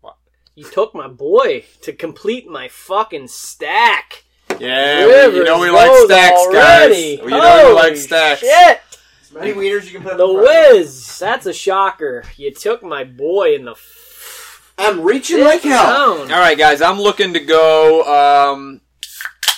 [0.00, 0.16] What?
[0.54, 4.23] You took my boy to complete my fucking stack.
[4.60, 7.16] Yeah, we- you know we like stacks, already.
[7.16, 7.24] guys.
[7.24, 8.40] You know we like stacks.
[8.40, 8.80] Shit.
[9.22, 11.18] As many wieners you can put The whiz.
[11.18, 12.24] That's a shocker.
[12.36, 13.74] You took my boy in the
[14.76, 16.18] I'm reaching like hell.
[16.18, 16.32] down.
[16.32, 18.02] All right, guys, I'm looking to go.
[18.52, 18.80] Um,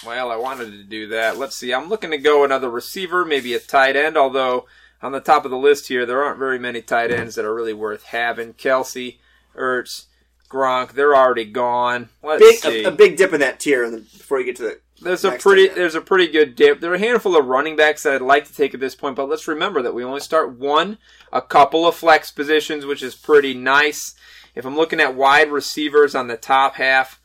[0.07, 1.39] well, I wanted to do that.
[1.39, 1.73] Let's see.
[1.73, 4.17] I'm looking to go another receiver, maybe a tight end.
[4.19, 4.67] Although
[5.03, 7.55] on the top of the list here, there aren't very many tight ends that are
[7.55, 8.53] really worth having.
[8.55, 9.17] Kelce,
[9.57, 10.05] Ertz,
[10.51, 12.11] Gronk, they're already gone.
[12.23, 12.85] Let's Big, see.
[12.85, 14.81] a, a big dip in that tier before you get to the.
[15.01, 16.81] There's a pretty there's a pretty good dip.
[16.81, 19.17] There are a handful of running backs that I'd like to take at this point,
[19.17, 20.99] but let's remember that we only start one,
[21.33, 24.15] a couple of flex positions, which is pretty nice.
[24.55, 27.21] If I'm looking at wide receivers on the top half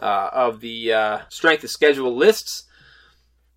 [0.00, 2.64] uh, of the uh, strength of schedule lists,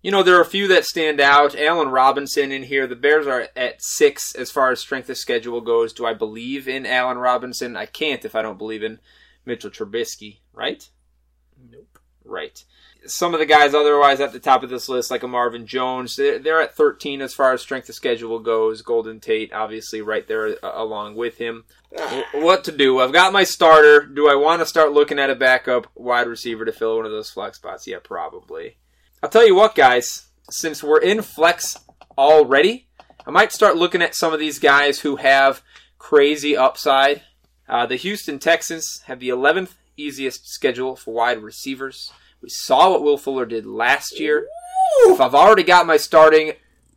[0.00, 1.56] you know there are a few that stand out.
[1.56, 2.86] Allen Robinson in here.
[2.86, 5.92] The Bears are at six as far as strength of schedule goes.
[5.92, 7.76] Do I believe in Allen Robinson?
[7.76, 9.00] I can't if I don't believe in
[9.44, 10.38] Mitchell Trubisky.
[10.52, 10.88] Right?
[11.68, 11.98] Nope.
[12.24, 12.64] Right.
[13.06, 16.16] Some of the guys otherwise at the top of this list, like a Marvin Jones,
[16.16, 18.82] they're, they're at 13 as far as strength of schedule goes.
[18.82, 21.64] Golden Tate, obviously, right there uh, along with him.
[22.32, 23.00] What to do?
[23.00, 24.04] I've got my starter.
[24.04, 27.12] Do I want to start looking at a backup wide receiver to fill one of
[27.12, 27.86] those flex spots?
[27.86, 28.76] Yeah, probably.
[29.22, 30.26] I'll tell you what, guys.
[30.50, 31.76] Since we're in flex
[32.16, 32.88] already,
[33.26, 35.62] I might start looking at some of these guys who have
[35.98, 37.22] crazy upside.
[37.68, 42.12] Uh, the Houston Texans have the 11th easiest schedule for wide receivers.
[42.42, 44.46] We saw what Will Fuller did last year.
[45.06, 46.52] If I've already got my starting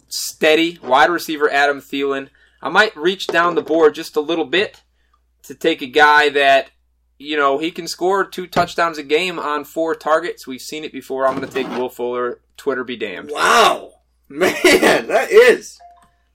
[0.08, 2.30] steady wide receiver Adam Thielen,
[2.62, 4.82] I might reach down the board just a little bit
[5.44, 6.72] to take a guy that,
[7.18, 10.46] you know, he can score two touchdowns a game on four targets.
[10.46, 11.26] We've seen it before.
[11.26, 12.42] I'm going to take Will Fuller.
[12.58, 13.32] Twitter be damned.
[13.32, 13.94] Wow,
[14.28, 15.80] man, that is.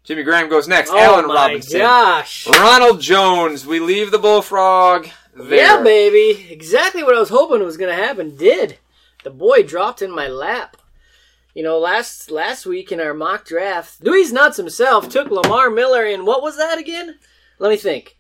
[0.05, 0.91] Jimmy Graham goes next.
[0.91, 1.81] Oh Allen Robinson.
[1.81, 2.47] gosh.
[2.47, 3.67] Ronald Jones.
[3.67, 5.59] We leave the bullfrog there.
[5.59, 6.47] Yeah, baby.
[6.51, 8.79] Exactly what I was hoping was going to happen did.
[9.25, 10.77] The boy dropped in my lap.
[11.55, 16.25] You know, last last week in our mock draft, DweezeNutz himself took Lamar Miller in
[16.27, 17.19] what was that again?
[17.59, 18.17] Let me think.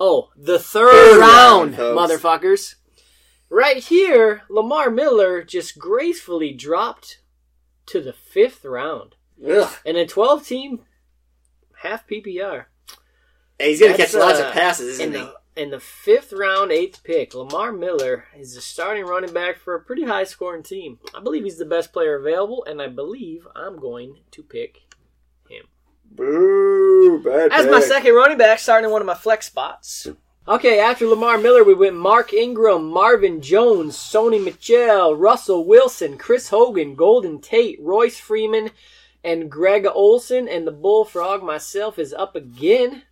[0.00, 2.76] Oh, the third, Third round, round, motherfuckers.
[3.50, 7.20] Right here, Lamar Miller just gracefully dropped
[7.86, 9.16] to the fifth round.
[9.46, 9.72] Ugh.
[9.84, 10.80] And a 12 team
[11.82, 12.66] half PPR.
[13.60, 15.18] And he's gonna That's, catch lots uh, of passes, isn't he?
[15.18, 19.74] the in the fifth round, eighth pick, Lamar Miller is the starting running back for
[19.74, 21.00] a pretty high scoring team.
[21.14, 24.82] I believe he's the best player available, and I believe I'm going to pick
[25.48, 25.64] him
[26.10, 30.06] Boo, bad as my second running back, starting in one of my flex spots.
[30.46, 36.48] Okay, after Lamar Miller, we went Mark Ingram, Marvin Jones, Sony Michel, Russell Wilson, Chris
[36.48, 38.70] Hogan, Golden Tate, Royce Freeman,
[39.22, 40.48] and Greg Olsen.
[40.48, 43.02] And the Bullfrog myself is up again.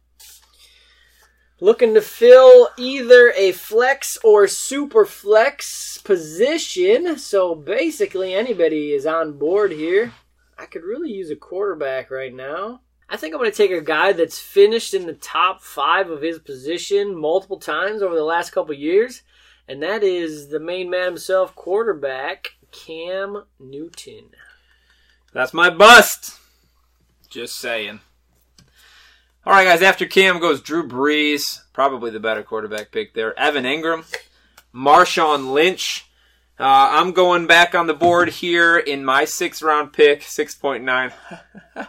[1.59, 7.19] Looking to fill either a flex or super flex position.
[7.19, 10.13] So basically, anybody is on board here.
[10.59, 12.81] I could really use a quarterback right now.
[13.09, 16.23] I think I'm going to take a guy that's finished in the top five of
[16.23, 19.23] his position multiple times over the last couple years,
[19.69, 24.31] and that is the main man himself, quarterback Cam Newton.
[25.33, 26.33] That's my bust.
[27.31, 28.01] Just saying.
[29.47, 29.81] All right, guys.
[29.81, 33.39] After Cam goes Drew Brees, probably the better quarterback pick there.
[33.39, 34.05] Evan Engram,
[34.75, 36.11] Marshawn Lynch.
[36.59, 40.83] Uh, I'm going back on the board here in my sixth round pick, six point
[40.83, 41.13] nine.
[41.77, 41.87] All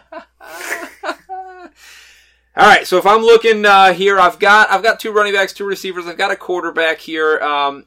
[2.56, 5.66] right, so if I'm looking uh, here, I've got I've got two running backs, two
[5.66, 7.40] receivers, I've got a quarterback here.
[7.40, 7.86] Um,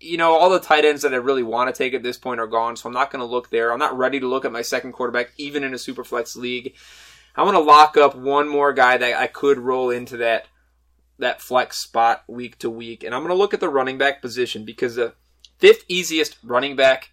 [0.00, 2.40] you know, all the tight ends that I really want to take at this point
[2.40, 3.72] are gone, so I'm not going to look there.
[3.72, 6.74] I'm not ready to look at my second quarterback, even in a super flex league.
[7.34, 10.46] I want to lock up one more guy that I could roll into that
[11.18, 14.20] that flex spot week to week, and I'm going to look at the running back
[14.20, 15.14] position because the
[15.58, 17.12] fifth easiest running back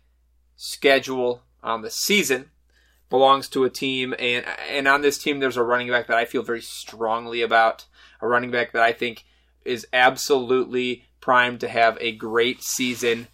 [0.55, 2.49] schedule on the season
[3.09, 6.25] belongs to a team, and and on this team there's a running back that I
[6.25, 7.85] feel very strongly about,
[8.21, 9.25] a running back that I think
[9.63, 13.27] is absolutely primed to have a great season.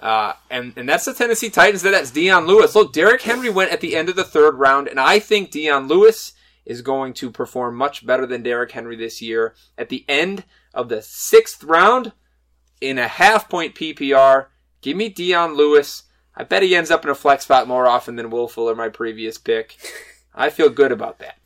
[0.00, 1.82] Uh, and, and that's the Tennessee Titans.
[1.82, 2.74] That's Dion Lewis.
[2.74, 5.88] Look, Derrick Henry went at the end of the third round, and I think Dion
[5.88, 6.32] Lewis
[6.64, 9.54] is going to perform much better than Derrick Henry this year.
[9.76, 12.12] At the end of the sixth round,
[12.80, 14.46] in a half point PPR,
[14.80, 16.04] give me Dion Lewis.
[16.36, 18.88] I bet he ends up in a flex spot more often than Will Fuller, my
[18.88, 19.76] previous pick.
[20.34, 21.37] I feel good about that.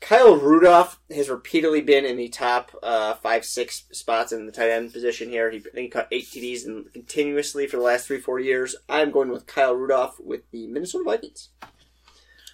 [0.00, 4.70] Kyle Rudolph has repeatedly been in the top uh, five, six spots in the tight
[4.70, 5.50] end position here.
[5.50, 8.76] He, I he caught eight TDs and continuously for the last three, four years.
[8.88, 11.48] I'm going with Kyle Rudolph with the Minnesota Vikings.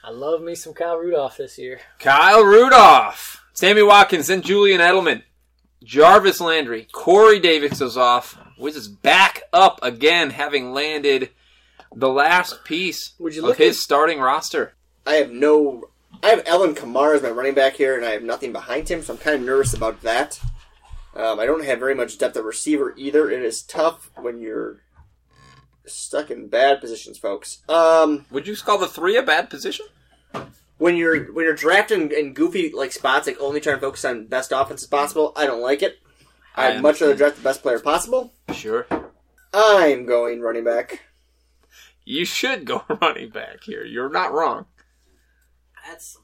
[0.02, 1.80] I love me some Kyle Rudolph this year.
[1.98, 5.22] Kyle Rudolph, Sammy Watkins, and Julian Edelman.
[5.82, 8.38] Jarvis Landry, Corey Davis is off.
[8.58, 11.28] Wiz is back up again, having landed
[11.94, 14.74] the last piece Would you of his at- starting roster.
[15.06, 15.90] I have no.
[16.24, 19.02] I have Alvin Kamara as my running back here, and I have nothing behind him,
[19.02, 20.40] so I'm kind of nervous about that.
[21.14, 23.30] Um, I don't have very much depth at receiver either.
[23.30, 24.80] It is tough when you're
[25.84, 27.58] stuck in bad positions, folks.
[27.68, 29.84] Um, Would you call the three a bad position?
[30.78, 34.26] when you're when you're drafting in goofy like spots, like only trying to focus on
[34.26, 35.98] best offense as possible, I don't like it.
[36.56, 38.32] I I'd much rather draft the best player possible.
[38.54, 38.86] Sure.
[39.52, 41.02] I'm going running back.
[42.06, 43.84] You should go running back here.
[43.84, 44.64] You're not wrong.
[45.86, 46.16] That's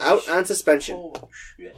[0.00, 0.96] Out on suspension.
[0.96, 1.76] Oh shit!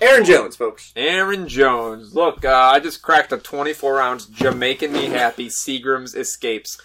[0.00, 0.92] Aaron Jones, folks.
[0.96, 2.14] Aaron Jones.
[2.14, 6.78] Look, uh, I just cracked a 24 ounce Jamaican me happy Seagram's Escapes.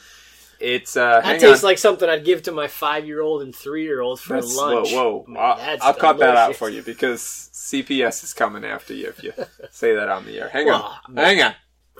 [0.60, 1.70] It's uh, That tastes on.
[1.70, 4.92] like something I'd give to my five-year-old and three-year-old for That's, lunch.
[4.92, 5.26] Whoa, whoa!
[5.28, 9.08] Man, I'll, that's I'll cut that out for you because CPS is coming after you
[9.08, 9.34] if you
[9.72, 10.50] say that on the air.
[10.50, 11.56] Hang Well, on, hang on.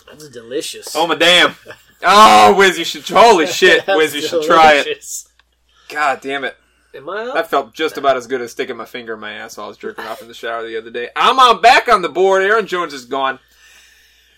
[0.08, 0.96] That's delicious.
[0.96, 1.56] Oh my damn!
[2.04, 3.04] Oh, Wiz, you should.
[3.08, 5.06] Holy shit, That's Wiz, you should try it.
[5.88, 6.58] God damn it!
[6.94, 7.34] Am I up?
[7.36, 9.70] That felt just about as good as sticking my finger in my ass while I
[9.70, 11.10] was jerking off in the shower the other day.
[11.16, 12.44] I'm on back on the board.
[12.44, 13.40] Aaron Jones is gone.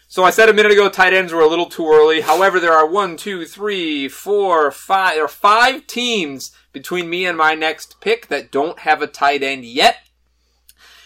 [0.07, 2.21] So I said a minute ago, tight ends were a little too early.
[2.21, 5.15] However, there are one, two, three, four, five.
[5.15, 9.41] There are five teams between me and my next pick that don't have a tight
[9.41, 9.97] end yet.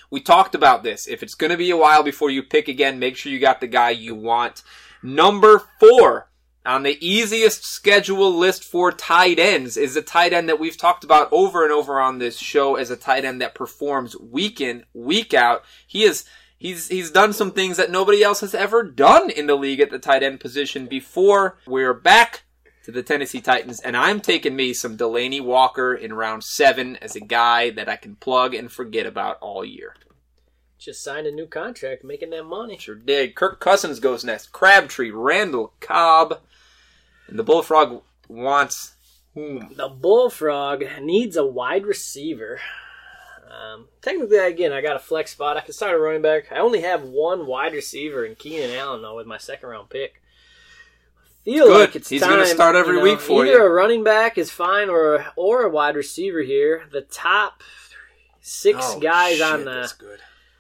[0.10, 1.08] We talked about this.
[1.08, 3.62] If it's going to be a while before you pick again, make sure you got
[3.62, 4.64] the guy you want.
[5.02, 6.28] Number four
[6.68, 11.04] on the easiest schedule list for tight ends is a tight end that we've talked
[11.04, 14.84] about over and over on this show as a tight end that performs week in,
[14.94, 15.64] week out.
[15.88, 16.26] He is
[16.58, 19.90] he's he's done some things that nobody else has ever done in the league at
[19.90, 21.58] the tight end position before.
[21.66, 22.44] We're back
[22.84, 27.16] to the Tennessee Titans, and I'm taking me some Delanie Walker in round seven as
[27.16, 29.96] a guy that I can plug and forget about all year.
[30.80, 32.78] Just signed a new contract, making that money.
[32.78, 33.36] Sure did.
[33.36, 34.52] Kirk Cousins goes next.
[34.52, 36.40] Crabtree, Randall, Cobb,
[37.28, 38.94] and the Bullfrog wants
[39.34, 39.74] whom?
[39.76, 42.60] The Bullfrog needs a wide receiver.
[43.50, 45.58] Um, technically, again, I got a flex spot.
[45.58, 46.52] I can start a running back.
[46.52, 50.22] I only have one wide receiver in Keenan Allen, though, with my second round pick.
[51.46, 51.80] Feel Good.
[51.80, 53.58] like it's He's gonna start every you know, week for either you.
[53.58, 56.84] Either a running back is fine, or a, or a wide receiver here.
[56.92, 57.64] The top
[58.42, 60.20] six Oh, guys shit, on the good.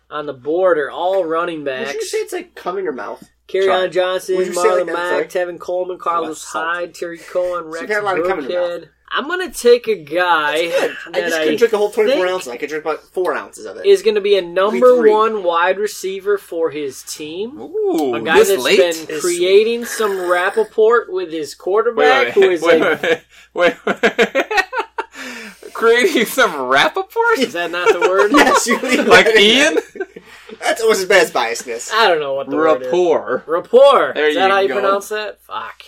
[0.09, 3.30] on the board are all running Would you say it's like cum in your mouth?
[3.48, 3.84] Carry Try.
[3.84, 6.43] on Johnson, Would you say it Marlon like Mack, Tevin Coleman, Carlos.
[6.43, 8.82] Hyde, Tarik Cohen, Rex you've had a lot of cum in your mouth.
[8.82, 8.89] Burkhead.
[9.10, 10.54] I'm gonna take a guy.
[10.54, 10.68] I
[11.14, 12.48] that just I couldn't drink a whole 24 ounces.
[12.50, 13.86] I could drink about four ounces of it.
[13.86, 15.10] is going to be a number three.
[15.10, 17.58] one wide receiver for his team.
[17.58, 18.80] Ooh, A guy that's late?
[18.80, 23.02] been This- creating some rapport with his quarterback, wait, wait, is wait, like,
[23.54, 24.43] wait, wait.
[25.74, 27.38] Creating some Rappaport?
[27.38, 28.32] is that not the word?
[28.36, 29.78] yes, you like Ian?
[30.60, 30.68] There.
[30.70, 31.91] That's almost as bad as biasness.
[31.93, 32.88] I don't know what the word is.
[32.88, 33.43] Rapport.
[33.47, 34.12] Rapport.
[34.14, 34.74] There is that you how you go.
[34.80, 35.39] pronounce that?
[35.41, 35.84] Fuck.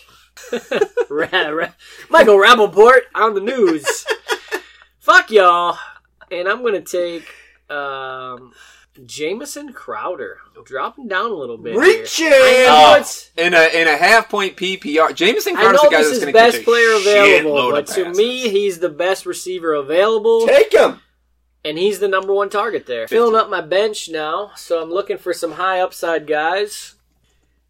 [1.10, 1.74] ra- ra-
[2.10, 3.86] Michael Rappaport on the news.
[5.00, 5.78] Fuck y'all.
[6.32, 7.28] And I'm gonna take
[7.70, 8.54] um,
[9.06, 10.38] Jamison Crowder.
[10.66, 11.72] Dropping down a little bit.
[11.74, 11.82] here.
[11.82, 12.28] Reaching!
[12.28, 15.16] I know Oh, it's in a in a half point PPR.
[15.16, 17.56] Jamison I Crowder's know the guy this that's going to catch best a player available,
[17.56, 18.18] shitload but of to passes.
[18.18, 21.00] me, he's the best receiver available, Take him!
[21.70, 23.08] And he's the number one target there.
[23.08, 26.96] Filling up my bench now, so I'm looking for some high upside guys.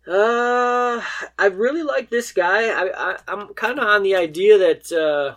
[0.07, 1.01] Uh,
[1.37, 2.69] I really like this guy.
[2.69, 5.35] I, I I'm kind of on the idea that uh,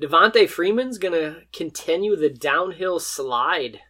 [0.00, 3.80] Devonta Freeman's gonna continue the downhill slide.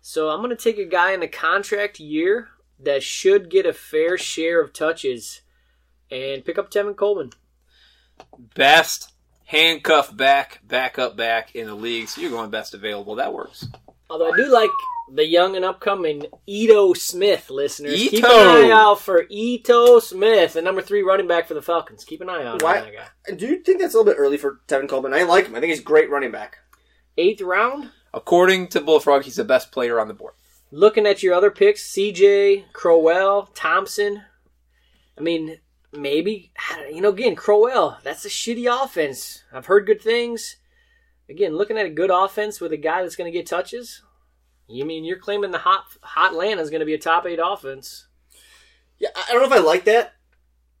[0.00, 4.16] So I'm gonna take a guy in a contract year that should get a fair
[4.16, 5.40] share of touches,
[6.08, 7.32] and pick up Tevin Coleman.
[8.54, 9.11] best
[9.52, 12.08] handcuff back, back up back in the league.
[12.08, 13.16] So you're going best available.
[13.16, 13.66] That works.
[14.08, 14.70] Although I do like
[15.12, 17.94] the young and upcoming Ito Smith listeners.
[17.94, 18.26] Keep Ito.
[18.28, 22.04] an eye out for Ito Smith, the number three running back for the Falcons.
[22.04, 22.94] Keep an eye out Why- on that
[23.28, 23.34] guy.
[23.34, 25.12] Do you think that's a little bit early for Tevin Coleman?
[25.12, 25.54] I like him.
[25.54, 26.58] I think he's a great running back.
[27.18, 27.90] Eighth round.
[28.14, 30.34] According to Bullfrog, he's the best player on the board.
[30.70, 34.22] Looking at your other picks, CJ, Crowell, Thompson.
[35.18, 35.58] I mean,
[35.92, 36.52] maybe
[36.90, 37.10] you know.
[37.10, 37.98] Again, Crowell.
[38.02, 39.42] That's a shitty offense.
[39.52, 40.56] I've heard good things.
[41.28, 44.02] Again, looking at a good offense with a guy that's going to get touches.
[44.68, 47.40] You mean you're claiming the hot hot land is going to be a top eight
[47.42, 48.06] offense
[48.98, 50.14] Yeah, I I don't know if I like that.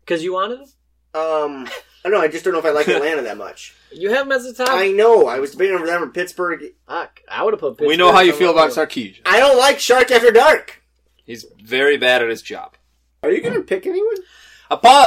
[0.00, 0.66] because you wanted him?
[1.14, 2.20] Um, I don't know.
[2.20, 3.74] I just don't know if I like Atlanta that much.
[3.92, 4.68] You have him as a top.
[4.70, 5.26] I know.
[5.26, 6.62] I was debating over them in Pittsburgh.
[6.88, 7.72] Fuck, I would have put.
[7.72, 7.88] Pittsburgh.
[7.88, 9.20] We know how you feel about somewhere Sarkisian.
[9.26, 10.82] I don't like Shark After Dark.
[11.24, 12.76] He's very bad at his job.
[13.22, 14.16] Are you going to pick anyone?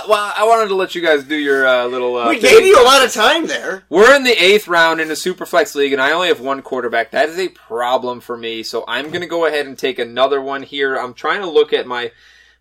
[0.08, 2.16] Well, I wanted to let you guys do your uh, little.
[2.18, 3.84] Uh, we gave you a lot of time there.
[3.90, 7.12] We're in the eighth round in a Superflex league, and I only have one quarterback.
[7.12, 8.64] That is a problem for me.
[8.64, 10.96] So I'm going to go ahead and take another one here.
[10.96, 12.12] I'm trying to look at my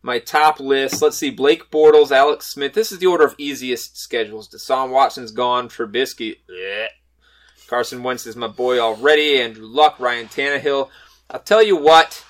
[0.02, 1.02] my top list.
[1.02, 2.74] Let's see: Blake Bortles, Alex Smith.
[2.74, 4.48] This is the order of easiest schedules.
[4.48, 5.68] Deshaun Watson's gone.
[5.68, 6.38] Trubisky.
[6.48, 6.88] bleh.
[7.66, 9.40] Carson Wentz is my boy already.
[9.40, 10.90] Andrew Luck, Ryan Tannehill.
[11.30, 12.24] I'll tell you what.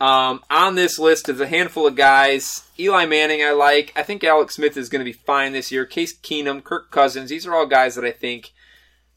[0.00, 2.64] Um, on this list is a handful of guys.
[2.78, 3.92] Eli Manning, I like.
[3.94, 5.84] I think Alex Smith is going to be fine this year.
[5.84, 7.28] Case Keenum, Kirk Cousins.
[7.28, 8.52] These are all guys that I think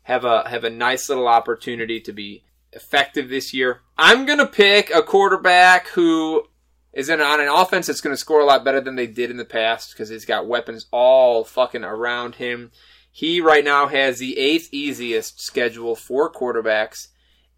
[0.04, 3.82] have a have a nice little opportunity to be effective this year.
[3.98, 6.44] I'm going to pick a quarterback who
[6.92, 9.32] is in, on an offense that's going to score a lot better than they did
[9.32, 12.72] in the past because he's got weapons all fucking around him.
[13.10, 17.08] He right now has the eighth easiest schedule for quarterbacks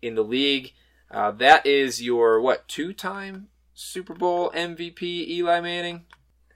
[0.02, 0.74] in the league.
[1.12, 6.06] Uh, that is your what two-time Super Bowl MVP Eli Manning.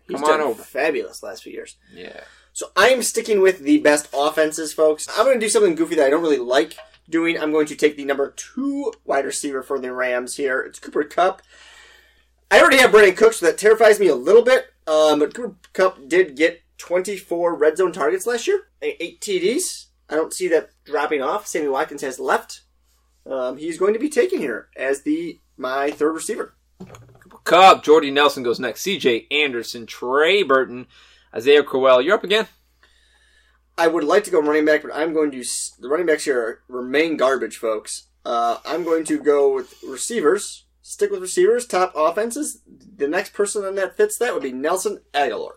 [0.07, 0.63] He's Come on done over.
[0.63, 1.77] fabulous last few years.
[1.93, 2.21] Yeah.
[2.51, 5.07] So I am sticking with the best offenses, folks.
[5.17, 6.77] I'm going to do something goofy that I don't really like
[7.09, 7.37] doing.
[7.39, 10.59] I'm going to take the number two wide receiver for the Rams here.
[10.61, 11.41] It's Cooper Kupp.
[12.51, 14.73] I already have Brandin Cooks, so that terrifies me a little bit.
[14.87, 19.85] Um, but Cooper Kupp did get 24 red zone targets last year, eight TDs.
[20.09, 21.45] I don't see that dropping off.
[21.45, 22.61] Sammy Watkins has left.
[23.25, 26.55] Um, he's going to be taken here as the my third receiver.
[27.43, 27.83] Kupp.
[27.83, 28.81] Jordy Nelson goes next.
[28.81, 29.27] C.J.
[29.31, 30.87] Anderson, Trey Burton,
[31.33, 32.01] Isaiah Crowell.
[32.01, 32.47] You're up again.
[33.77, 35.43] I would like to go running back, but I'm going to
[35.79, 38.07] the running backs here remain garbage, folks.
[38.25, 40.65] Uh, I'm going to go with receivers.
[40.81, 41.65] Stick with receivers.
[41.65, 42.61] Top offenses.
[42.67, 45.53] The next person on that fits that would be Nelson Agholor,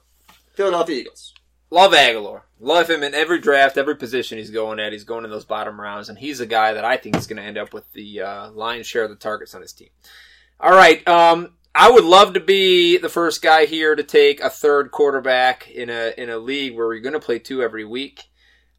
[0.55, 1.35] Philadelphia Eagles.
[1.71, 2.43] Love Agholor.
[2.63, 4.93] Love him in every draft, every position he's going at.
[4.93, 7.39] He's going in those bottom rounds, and he's a guy that I think is going
[7.39, 9.89] to end up with the uh, lion's share of the targets on his team.
[10.61, 11.07] All right.
[11.09, 15.69] Um, I would love to be the first guy here to take a third quarterback
[15.73, 18.27] in a in a league where we're going to play two every week.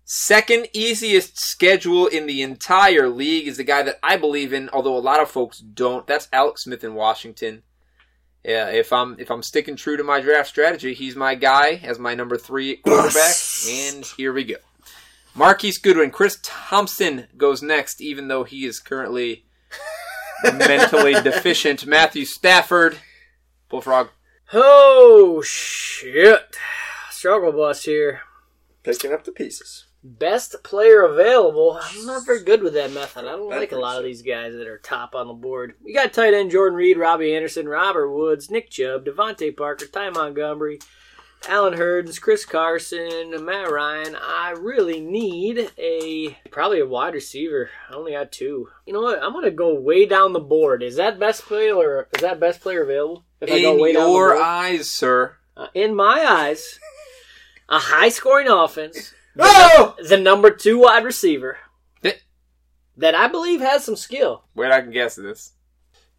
[0.06, 4.96] Second easiest schedule in the entire league is the guy that I believe in, although
[4.96, 6.08] a lot of folks don't.
[6.08, 7.64] That's Alex Smith in Washington.
[8.44, 11.98] Yeah, if I'm if I'm sticking true to my draft strategy, he's my guy as
[11.98, 13.36] my number three quarterback.
[13.70, 14.56] and here we go.
[15.34, 19.46] Marquise Goodwin, Chris Thompson goes next, even though he is currently
[20.44, 21.86] mentally deficient.
[21.86, 22.98] Matthew Stafford,
[23.70, 24.10] Bullfrog.
[24.52, 26.56] Oh shit!
[27.10, 28.22] Struggle bus here.
[28.84, 29.86] Picking up the pieces.
[30.06, 31.80] Best player available.
[31.82, 33.26] I'm not very good with that method.
[33.26, 35.76] I don't Bad like a lot of these guys that are top on the board.
[35.82, 40.10] We got tight end Jordan Reed, Robbie Anderson, Robert Woods, Nick Chubb, DeVante Parker, Ty
[40.10, 40.80] Montgomery,
[41.48, 44.18] Allen Hurns, Chris Carson, Matt Ryan.
[44.22, 47.70] I really need a probably a wide receiver.
[47.90, 48.68] I only got two.
[48.86, 49.24] You know what?
[49.24, 50.84] I'm gonna go way down the board.
[50.84, 53.24] Is that best player or is that best player available?
[53.40, 54.42] If I go In way down the your board?
[54.42, 55.38] eyes, sir.
[55.56, 56.78] Uh, in my eyes,
[57.70, 59.96] a high scoring offense, Oh!
[60.08, 61.58] the number two wide receiver
[62.98, 64.44] that I believe has some skill.
[64.54, 65.54] Wait, I can guess this.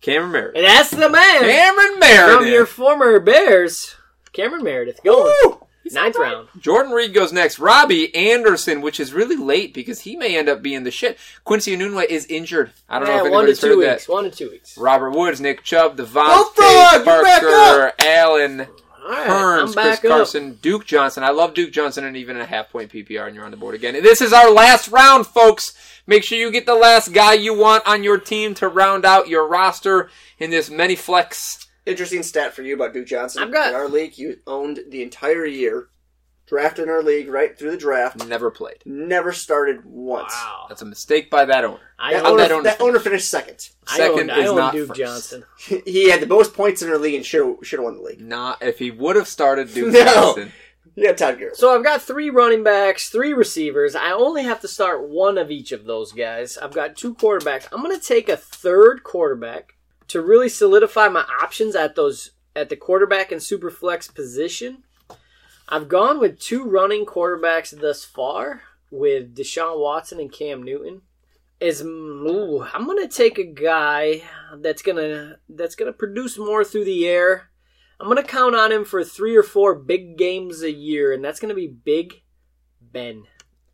[0.00, 0.56] Cameron Meredith.
[0.56, 2.36] And that's the man Cameron Meredith.
[2.38, 3.94] from your former Bears,
[4.32, 5.60] Cameron Meredith, going Woo!
[5.92, 6.48] ninth round.
[6.58, 7.58] Jordan Reed goes next.
[7.58, 11.16] Robbie Anderson, which is really late because he may end up being the shit.
[11.44, 12.72] Quincy Enunwa is injured.
[12.88, 14.06] I don't know Yeah, if one to anybody's two heard weeks.
[14.06, 14.12] that.
[14.12, 14.76] One to two weeks.
[14.76, 18.66] Robert Woods, Nick Chubb, oh, DeVante Bullfrog, you're Parker, Allen All
[19.10, 20.10] right, Hurns, I'm Chris back up.
[20.10, 21.22] Carson, Duke Johnson.
[21.24, 23.74] I love Duke Johnson and even a half point PPR, and you're on the board
[23.74, 23.94] again.
[23.94, 25.74] This is our last round, folks.
[26.06, 29.28] Make sure you get the last guy you want on your team to round out
[29.28, 31.66] your roster in this many flex.
[31.86, 33.42] Interesting stat for you about Duke Johnson.
[33.42, 34.16] I've got- in our league.
[34.16, 35.88] You owned the entire year,
[36.54, 38.24] drafted in our league right through the draft.
[38.28, 38.76] Never played.
[38.86, 40.32] Never started once.
[40.32, 40.66] Wow.
[40.68, 41.80] That's a mistake by that owner.
[41.98, 43.70] I That, owned, owner, that owner that owner finished second.
[43.88, 45.00] I Second owned, I is owned not Duke first.
[45.00, 45.44] Johnson.
[45.84, 47.42] He had the most points in our league and should
[47.72, 48.20] have won the league.
[48.20, 50.04] Not if he would have started Duke No.
[50.04, 50.52] Johnson.
[50.96, 51.56] Yeah, Todd Garrett.
[51.56, 53.96] So I've got three running backs, three receivers.
[53.96, 56.56] I only have to start one of each of those guys.
[56.56, 57.66] I've got two quarterbacks.
[57.72, 59.74] I'm going to take a third quarterback
[60.08, 64.84] to really solidify my options at those at the quarterback and super flex position.
[65.68, 71.02] I've gone with two running quarterbacks thus far with Deshaun Watson and Cam Newton.
[71.60, 74.22] Is ooh, I'm to take a guy
[74.58, 77.50] that's to that's to produce more through the air.
[77.98, 81.40] I'm to count on him for three or four big games a year, and that's
[81.50, 82.22] to be Big
[82.80, 83.24] Ben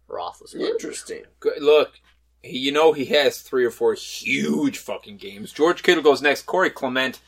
[0.09, 0.61] Roethlisberger.
[0.61, 1.23] Interesting.
[1.41, 1.63] Good.
[1.63, 2.01] Look,
[2.43, 5.53] you know he has three or four huge fucking games.
[5.53, 6.43] George Kittle goes next.
[6.43, 7.21] Corey Clement.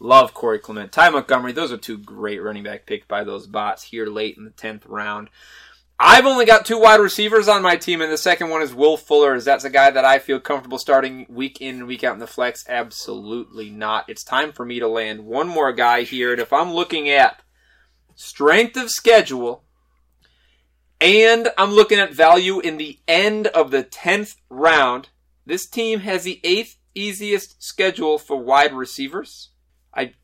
[0.00, 0.92] Love Corey Clement.
[0.92, 1.52] Ty Montgomery.
[1.52, 4.82] Those are two great running back picks by those bots here late in the 10th
[4.86, 5.30] round.
[6.00, 8.96] I've only got two wide receivers on my team, and the second one is Will
[8.96, 9.34] Fuller.
[9.34, 12.20] Is that's a guy that I feel comfortable starting week in and week out in
[12.20, 12.64] the flex?
[12.68, 14.08] Absolutely not.
[14.08, 17.42] It's time for me to land one more guy here, and if I'm looking at
[18.14, 19.64] strength of schedule,
[21.00, 25.08] and I'm looking at value in the end of the 10th round.
[25.46, 29.50] This team has the eighth easiest schedule for wide receivers.
[29.98, 30.14] I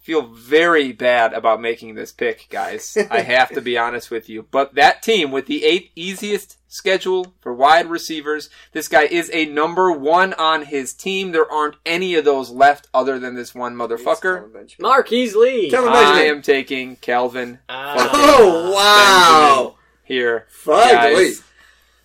[0.00, 2.96] feel very bad about making this pick, guys.
[3.10, 4.46] I have to be honest with you.
[4.50, 9.44] But that team with the eighth easiest schedule for wide receivers, this guy is a
[9.44, 11.32] number one on his team.
[11.32, 14.80] There aren't any of those left other than this one motherfucker.
[14.80, 15.70] Marquise Lee.
[15.70, 18.10] Calvin I am taking Calvin Ah.
[18.12, 19.76] Oh wow!
[20.04, 20.46] here.
[20.48, 21.26] Finally.
[21.26, 21.42] Guys.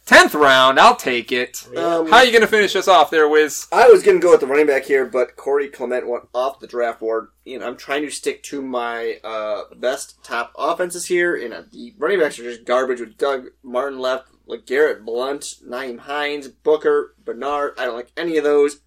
[0.05, 1.67] Tenth round, I'll take it.
[1.75, 3.65] Um, How are you going to finish us off there, Wiz?
[3.71, 6.59] I was going to go with the running back here, but Corey Clement went off
[6.59, 7.29] the draft board.
[7.43, 11.63] You know, I'm trying to stick to my uh, best top offenses here, and uh,
[11.71, 16.49] the running backs are just garbage with Doug Martin left, like Garrett Blount, Nyheim Hines,
[16.49, 17.73] Booker, Bernard.
[17.79, 18.81] I don't like any of those.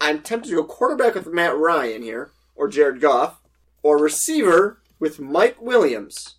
[0.00, 3.40] I'm tempted to go quarterback with Matt Ryan here, or Jared Goff,
[3.84, 6.38] or receiver with Mike Williams.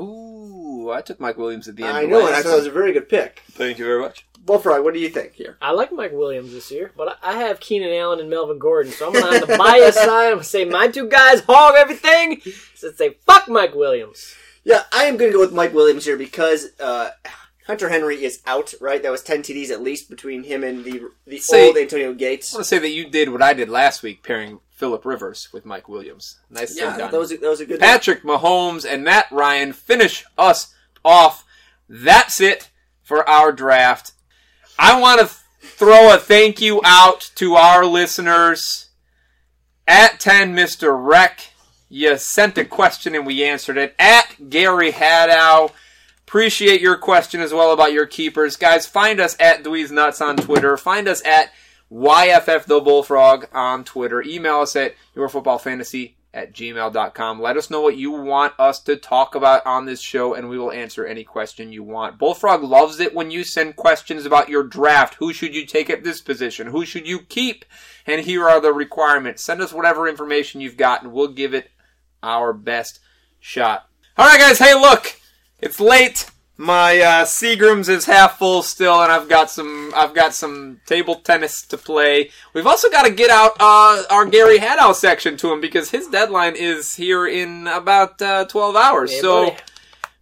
[0.00, 1.96] Ooh, I took Mike Williams at the end.
[1.96, 3.42] I of know, and I thought it was a very good pick.
[3.52, 4.26] Thank you very much.
[4.44, 5.58] Bullfrog, what do you think here?
[5.60, 8.90] I like Mike Williams this year, but I I have Keenan Allen and Melvin Gordon,
[8.92, 10.08] so I'm gonna on the bias side.
[10.28, 12.40] I'm gonna say my two guys hog everything.
[12.74, 14.34] So say fuck Mike Williams.
[14.64, 17.10] Yeah, I am going to go with Mike Williams here because uh,
[17.66, 18.74] Hunter Henry is out.
[18.80, 22.12] Right, that was ten TDs at least between him and the the Say- old Antonio
[22.14, 22.52] Gates.
[22.54, 25.48] I want to say that you did what I did last week, pairing Philip Rivers
[25.52, 26.38] with Mike Williams.
[26.48, 27.10] Nice Yeah, done.
[27.10, 27.80] that was a, that was a good.
[27.80, 30.74] Patrick Mahomes and Matt Ryan finish us
[31.04, 31.44] off.
[31.86, 32.70] That's it
[33.02, 34.12] for our draft.
[34.78, 35.26] I want to
[35.60, 38.88] throw a thank you out to our listeners.
[39.86, 40.96] At 10, Mr.
[40.98, 41.50] Rec,
[41.90, 43.94] you sent a question and we answered it.
[43.98, 45.72] At Gary Hadow,
[46.26, 48.56] appreciate your question as well about your keepers.
[48.56, 50.76] Guys, find us at DweezeNutz on Twitter.
[50.78, 51.52] Find us at
[51.90, 54.22] YFF the Bullfrog on Twitter.
[54.22, 57.40] Email us at yourfootballfantasy at gmail.com.
[57.40, 60.58] Let us know what you want us to talk about on this show, and we
[60.58, 62.18] will answer any question you want.
[62.18, 65.14] Bullfrog loves it when you send questions about your draft.
[65.14, 66.68] Who should you take at this position?
[66.68, 67.64] Who should you keep?
[68.06, 69.42] And here are the requirements.
[69.42, 71.70] Send us whatever information you've got, and we'll give it
[72.22, 73.00] our best
[73.40, 73.88] shot.
[74.16, 74.58] All right, guys.
[74.58, 75.20] Hey, look,
[75.58, 76.30] it's late.
[76.60, 79.94] My uh, Seagrams is half full still, and I've got some.
[79.96, 82.32] I've got some table tennis to play.
[82.52, 86.06] We've also got to get out uh, our Gary Hadow section to him because his
[86.08, 89.10] deadline is here in about uh, twelve hours.
[89.10, 89.56] Yeah, so, buddy.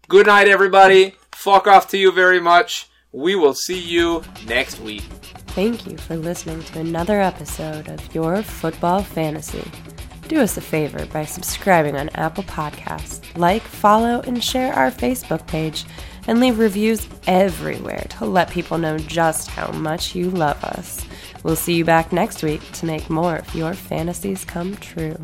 [0.06, 1.16] good night, everybody.
[1.32, 2.88] Fuck off to you very much.
[3.10, 5.02] We will see you next week.
[5.48, 9.68] Thank you for listening to another episode of Your Football Fantasy.
[10.28, 15.46] Do us a favor by subscribing on Apple Podcasts, like, follow, and share our Facebook
[15.46, 15.86] page,
[16.26, 21.02] and leave reviews everywhere to let people know just how much you love us.
[21.42, 25.16] We'll see you back next week to make more of your fantasies come true.